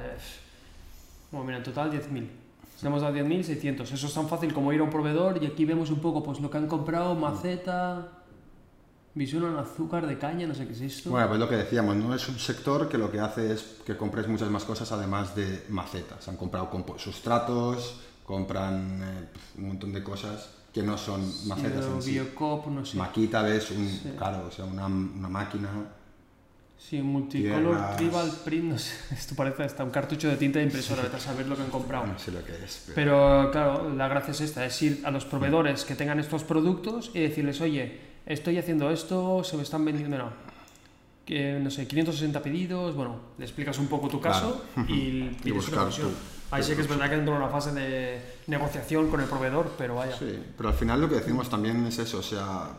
[1.31, 2.27] Bueno, mira, en total 10.000.
[2.81, 3.93] Le hemos dado 10.600.
[3.93, 6.41] Eso es tan fácil como ir a un proveedor y aquí vemos un poco pues
[6.41, 8.24] lo que han comprado: maceta,
[9.15, 11.09] visión azúcar de caña, no sé qué es esto.
[11.09, 12.13] Bueno, pues lo que decíamos, ¿no?
[12.13, 15.65] Es un sector que lo que hace es que compres muchas más cosas además de
[15.69, 16.27] macetas.
[16.27, 22.11] Han comprado sustratos, compran eh, un montón de cosas que no son macetas en sí.
[22.11, 22.97] Biocop, no sé.
[22.97, 24.13] Maquita, ves, un, Sí.
[24.17, 25.69] claro, o sea, una, una máquina.
[26.77, 31.03] Sí, multicolor tribal print, no sé, esto parece hasta un cartucho de tinta de impresora,
[31.03, 32.05] vete a saber lo que han comprado.
[32.05, 35.11] No sé lo que es, pero, Pero claro, la gracia es esta, es ir a
[35.11, 39.83] los proveedores que tengan estos productos y decirles, oye, estoy haciendo esto, se me están
[39.85, 40.29] vendiendo, no,
[41.25, 45.67] que, no sé, 560 pedidos, bueno, le explicas un poco tu caso y Y pides
[45.69, 46.11] una comisión.
[46.51, 49.71] Ahí sí que es verdad que entra en una fase de negociación con el proveedor,
[49.77, 50.15] pero vaya.
[50.17, 52.69] Sí, pero al final lo que decimos también es eso, o sea,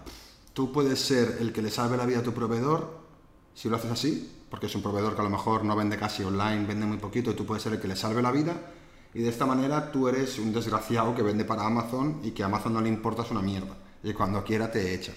[0.52, 3.06] tú puedes ser el que le salve la vida a tu proveedor
[3.54, 6.22] si lo haces así, porque es un proveedor que a lo mejor no vende casi
[6.22, 8.54] online, vende muy poquito, y tú puedes ser el que le salve la vida,
[9.14, 12.46] y de esta manera tú eres un desgraciado que vende para Amazon y que a
[12.46, 15.12] Amazon no le importas una mierda, y cuando quiera te echa.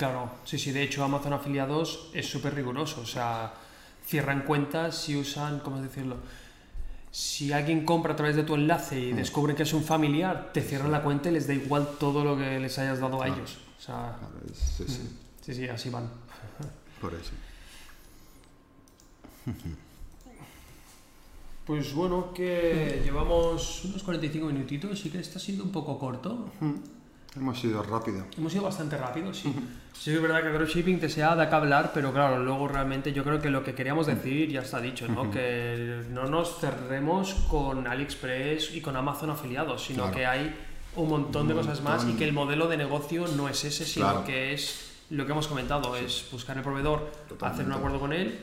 [0.00, 3.52] Claro, sí, sí, de hecho Amazon Afiliados es súper riguroso, o sea,
[4.06, 6.16] cierran cuentas si usan, ¿cómo decirlo?
[7.10, 10.62] Si alguien compra a través de tu enlace y descubren que es un familiar, te
[10.62, 13.58] cierran la cuenta y les da igual todo lo que les hayas dado a ellos.
[13.78, 15.02] O sea, Claro, es- sí, sí,
[15.42, 16.08] sí, sí, así van.
[17.02, 17.32] por eso.
[21.66, 26.48] Pues bueno, que llevamos unos 45 minutitos, sí que está siendo un poco corto.
[27.36, 28.24] Hemos ido rápido.
[28.36, 29.54] Hemos ido bastante rápido, sí.
[29.92, 33.22] Sí, es verdad que dropshipping te sea da que hablar, pero claro, luego realmente yo
[33.22, 35.30] creo que lo que queríamos decir ya está dicho, ¿no?
[35.30, 40.16] Que no nos cerremos con AliExpress y con Amazon afiliados, sino Claro.
[40.16, 40.56] que hay
[40.96, 42.18] un montón de Un cosas más y montón.
[42.18, 44.24] que el modelo de negocio no es ese, sino Claro.
[44.24, 47.46] que es lo que hemos comentado, es buscar el proveedor, Totalmente.
[47.46, 48.40] hacer un acuerdo con él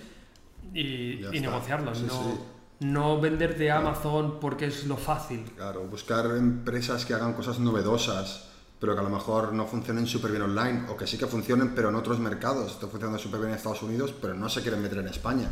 [0.74, 2.40] y, y negociarlo, Sí, no, sí.
[2.82, 5.44] no vender de Amazon porque es lo fácil.
[5.58, 8.47] Claro, buscar empresas que hagan cosas novedosas,
[8.80, 11.74] pero que a lo mejor no funcionen súper bien online, o que sí que funcionen,
[11.74, 12.74] pero en otros mercados.
[12.74, 15.50] Están funcionando súper bien en Estados Unidos, pero no se quieren meter en España.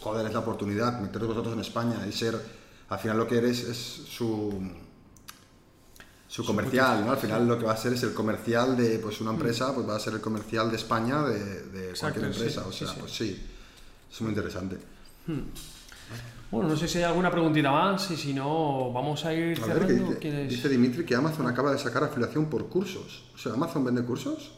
[0.00, 2.38] Joder, es la oportunidad, meteros vosotros en España y ser,
[2.88, 4.62] al final lo que eres es su,
[6.28, 7.12] su comercial, ¿no?
[7.12, 9.88] Al final lo que va a ser es el comercial de pues una empresa, pues
[9.88, 12.68] va a ser el comercial de España de, de Exacto, cualquier sí, empresa.
[12.68, 13.00] o sí, sea, sí.
[13.00, 13.46] pues sí,
[14.12, 14.78] es muy interesante.
[16.50, 19.66] Bueno, no sé si hay alguna preguntita más y si no, vamos a ir A
[19.66, 20.06] ver, que cerrando.
[20.08, 23.24] dice, ¿Quieres- dice Dimitri que Amazon acaba de sacar afiliación por cursos.
[23.34, 24.52] O sea, ¿Amazon vende cursos?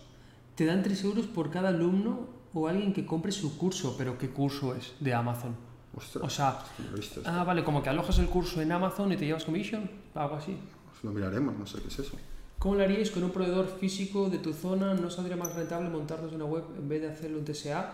[0.54, 4.30] Te dan 3 euros por cada alumno o alguien que compre su curso, pero ¿qué
[4.30, 5.56] curso es de Amazon?
[5.96, 8.70] Ostras, O sea, no lo he visto ah, vale, como que alojas el curso en
[8.70, 10.56] Amazon y te llevas commission, algo así.
[10.90, 12.12] Pues lo miraremos, no sé qué es eso.
[12.60, 14.94] ¿Cómo lo haríais con un proveedor físico de tu zona?
[14.94, 17.90] ¿No saldría más rentable montarlos en una web en vez de hacerlo en TSA?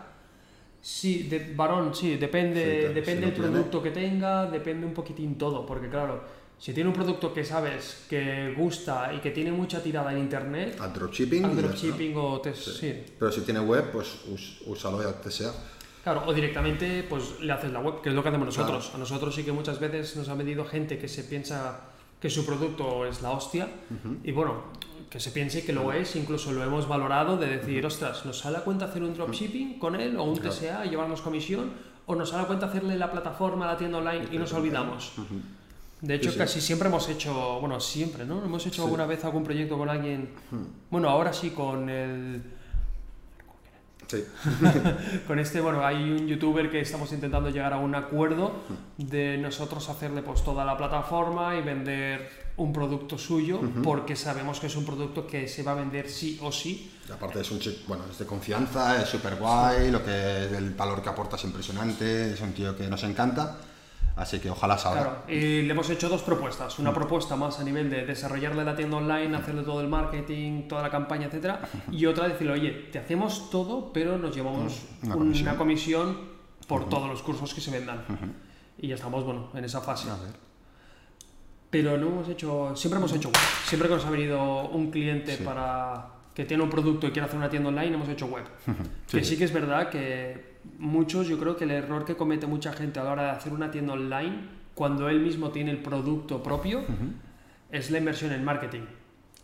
[0.87, 3.49] Sí, de, varón, sí, Sí, depende, claro, depende si tiene.
[3.51, 6.23] producto que tenga, depende un poquitín todo, porque claro,
[6.57, 10.79] si tiene un producto que sabes que gusta y que tiene mucha tirada en internet,
[10.81, 11.57] Al dropshipping.
[11.57, 12.71] dropshipping o te, está.
[12.71, 13.03] sí.
[13.19, 15.51] Pero si tiene web, pues us- úsalo ya te sea.
[16.05, 18.93] Claro, o directamente pues le haces la web, que es lo que hacemos nosotros.
[18.95, 21.81] A nosotros sí que muchas veces nos ha medido gente que se piensa
[22.21, 23.67] que su producto es la hostia
[24.23, 24.63] y bueno,
[25.11, 28.59] que se piense que lo es, incluso lo hemos valorado de decir, ostras, nos sale
[28.59, 30.51] a cuenta hacer un dropshipping con él o un Claro.
[30.55, 31.71] TSA y llevarnos comisión
[32.07, 35.13] o nos sale a cuenta hacerle la plataforma, la tienda online y nos olvidamos.
[36.01, 36.39] De hecho, Sí, sí.
[36.39, 38.45] casi siempre hemos hecho, bueno, siempre, ¿no?
[38.45, 38.83] Hemos hecho Sí.
[38.83, 40.29] alguna vez algún proyecto con alguien,
[40.91, 42.43] bueno, ahora sí con el
[44.07, 44.25] Sí.
[45.27, 48.53] con este, bueno, hay un youtuber que estamos intentando llegar a un acuerdo
[48.97, 54.69] de nosotros hacerle pues toda la plataforma y vender un producto suyo porque sabemos que
[54.69, 56.91] es un producto que se va a vender sí o sí.
[57.09, 60.71] Y aparte es un chico, bueno, es de confianza, es súper guay, lo que el
[60.75, 63.59] valor que aporta es impresionante, es un tío que nos encanta.
[64.17, 65.03] Así que ojalá salga.
[65.03, 66.79] Claro, y le hemos hecho dos propuestas.
[66.79, 70.81] Una propuesta más a nivel de desarrollarle la tienda online, hacerle todo el marketing, toda
[70.83, 71.61] la campaña, etcétera,
[71.93, 76.17] y otra decirle, oye, te hacemos todo, pero nos llevamos Una una comisión.
[76.67, 78.05] por todos los cursos que se vendan.
[78.79, 80.09] Y ya estamos, bueno, en esa fase.
[80.11, 80.33] A ver.
[81.69, 83.31] Pero no hemos hecho, siempre hemos hecho.
[83.67, 85.45] Siempre que nos ha venido un cliente Sí.
[85.45, 86.07] para
[86.37, 88.45] que tiene un producto y quiere hacer una tienda online, hemos hecho web.
[89.11, 92.75] Que sí que es verdad que muchos, yo creo que el error que comete mucha
[92.75, 94.41] gente a la hora de hacer una tienda online,
[94.75, 96.85] cuando él mismo tiene el producto propio,
[97.71, 98.83] es la inversión en marketing.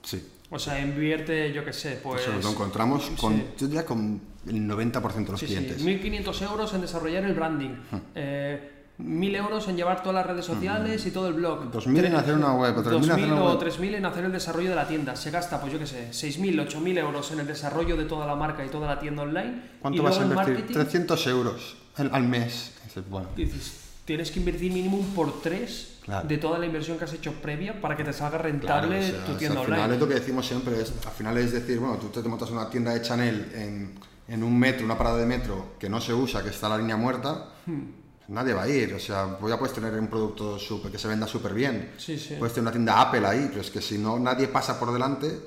[0.03, 0.23] Sí.
[0.51, 2.21] O sea, invierte, yo qué sé, pues...
[2.21, 3.45] Eso lo encontramos con, sí.
[3.57, 5.83] yo diría con el 90% de los Sí, sí, clientes.
[5.83, 7.71] 1.500 euros en desarrollar el branding.
[8.15, 11.73] Eh, 1.000 euros en llevar todas las redes sociales y todo el blog.
[11.73, 13.69] 2.000 en hacer una web, o 3.000 en hacer 2.000 una o web.
[13.69, 15.17] 3.000 en hacer el desarrollo de la tienda.
[15.17, 18.37] Se gasta, pues yo qué sé, 6.000, 8.000 euros en el desarrollo de toda la
[18.37, 19.63] marca y toda la tienda online.
[19.81, 20.55] ¿Cuánto y vas a invertir?
[20.55, 22.73] marketing 300 euros al, al mes.
[23.11, 23.73] Bueno, dices,
[24.05, 26.27] tienes que invertir mínimo por tres Claro.
[26.27, 29.03] de toda la inversión que has hecho previa para que te salga claro, rentable o
[29.03, 29.95] sea, tu tienda al final online.
[29.95, 32.69] es lo que decimos siempre, es, al final es decir, bueno, tú te montas una
[32.69, 33.95] tienda de Chanel en,
[34.27, 36.97] en un metro, una parada de metro que no se usa, que está la línea
[36.97, 38.02] muerta, Hmm.
[38.29, 41.09] Nadie va a ir, o sea, pues ya puedes tener un producto súper- que se
[41.09, 42.37] venda súper bien, Sí, sí.
[42.39, 45.41] puedes tener una tienda Apple ahí, pero es que si no nadie pasa por delante,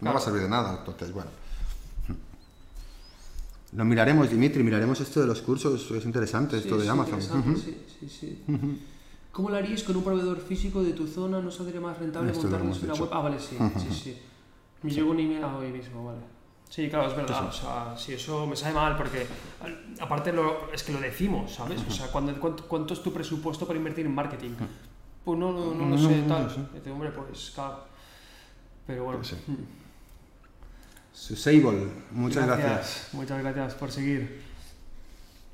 [0.00, 1.30] no va a servir de nada, entonces, bueno.
[3.72, 7.14] Lo miraremos, Dimitri, miraremos esto de los cursos, es interesante, esto de Amazon.
[7.14, 7.60] interesante, Ujú.
[7.60, 8.42] sí, sí, sí.
[9.32, 11.40] ¿Cómo lo haríais con un proveedor físico de tu zona?
[11.42, 13.10] ¿No saldría más rentable montarles una web?
[13.12, 14.18] Ah, vale, sí, sí, sí.
[14.82, 16.20] Me llegó un email hoy mismo, vale.
[16.76, 17.46] Sí, claro, es verdad.
[17.48, 19.26] O sea, sí, eso me sabe mal porque,
[19.98, 21.80] aparte, lo, es que lo decimos, ¿sabes?
[21.88, 24.50] O sea, ¿cuándo- cuánto, cuánto es tu presupuesto para invertir en marketing?
[25.24, 26.50] Pues no, no, no lo sé, no tal.
[26.84, 26.90] sé.
[26.90, 27.78] Hombre, pues claro.
[28.86, 29.24] Pero bueno.
[29.24, 29.36] Sí.
[29.46, 29.54] mm.
[31.14, 33.08] Susable, muchas gracias.
[33.14, 34.42] Muchas gracias por seguir.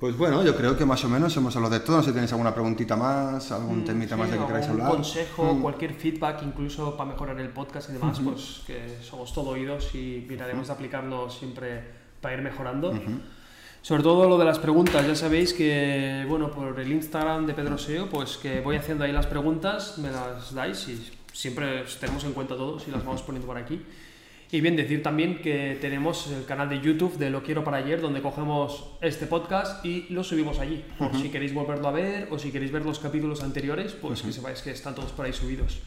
[0.03, 1.99] Pues bueno, yo creo que más o menos hemos hablado de todo.
[1.99, 4.67] No sé si tenéis alguna preguntita más, algún temita Mm, Sí, más de que queráis
[4.69, 4.89] hablar.
[4.91, 5.63] consejo, Mm.
[5.63, 10.27] cualquier feedback, incluso para mejorar el podcast y demás, pues que somos todo oídos y
[10.29, 11.85] miraremos de aplicarlo siempre
[12.21, 12.93] para ir mejorando.
[13.81, 17.79] Sobre todo lo de las preguntas, ya sabéis que, bueno, por el Instagram de Pedro
[17.79, 22.25] SEO, pues que voy haciendo ahí las preguntas, me las dais y siempre os tenemos
[22.25, 23.81] en cuenta todos y las vamos poniendo por aquí.
[24.55, 28.03] Y bien, decir también que tenemos el canal de YouTube de Lo Quiero para Ayer,
[28.03, 30.85] donde cogemos este podcast y lo subimos allí.
[30.99, 34.31] Por si queréis volverlo a ver o si queréis ver los capítulos anteriores, pues que
[34.31, 35.81] sepáis que están todos por ahí subidos.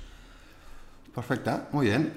[1.14, 2.12] Perfecta, muy bien.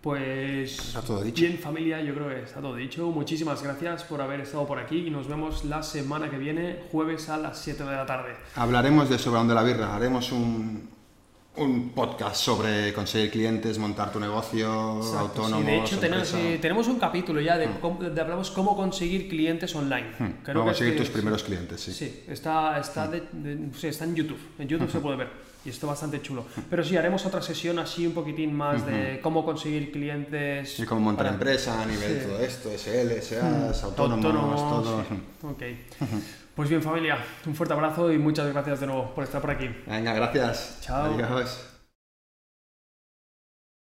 [0.00, 1.42] Pues Está todo dicho.
[1.42, 3.10] bien familia, yo creo que está todo dicho.
[3.10, 7.28] Muchísimas gracias por haber estado por aquí y nos vemos la semana que viene, jueves
[7.28, 8.36] a las 7 de la tarde.
[8.54, 9.96] Hablaremos de sobre dónde la birra.
[9.96, 10.88] Haremos un,
[11.54, 15.60] un podcast sobre conseguir clientes, montar tu negocio, Exacto, autónomo.
[15.60, 19.28] sí, de hecho, tenemos, sí, tenemos un capítulo ya de, cómo- de hablamos cómo conseguir
[19.28, 20.12] clientes online.
[20.16, 20.42] Creo Hmm.
[20.52, 21.92] Cómo conseguir es- tus primeros clientes, sí.
[21.92, 24.38] Sí, está, está, de- de- sí, está en YouTube.
[24.58, 25.28] En YouTube se puede ver.
[25.64, 26.44] Y está bastante chulo.
[26.70, 30.80] Pero sí, haremos otra sesión así un poquitín más de cómo conseguir clientes.
[30.80, 32.26] Y cómo montar para- empresa a nivel de Sí.
[32.26, 35.04] todo esto, SL, SEAs, autónomos, todo.
[35.04, 35.46] sí.
[35.46, 35.62] Ok.
[36.54, 39.74] Pues bien, familia, un fuerte abrazo y muchas gracias de nuevo por estar por aquí.
[39.86, 40.78] Venga, gracias.
[40.82, 41.14] Chao.
[41.14, 41.71] Adiós.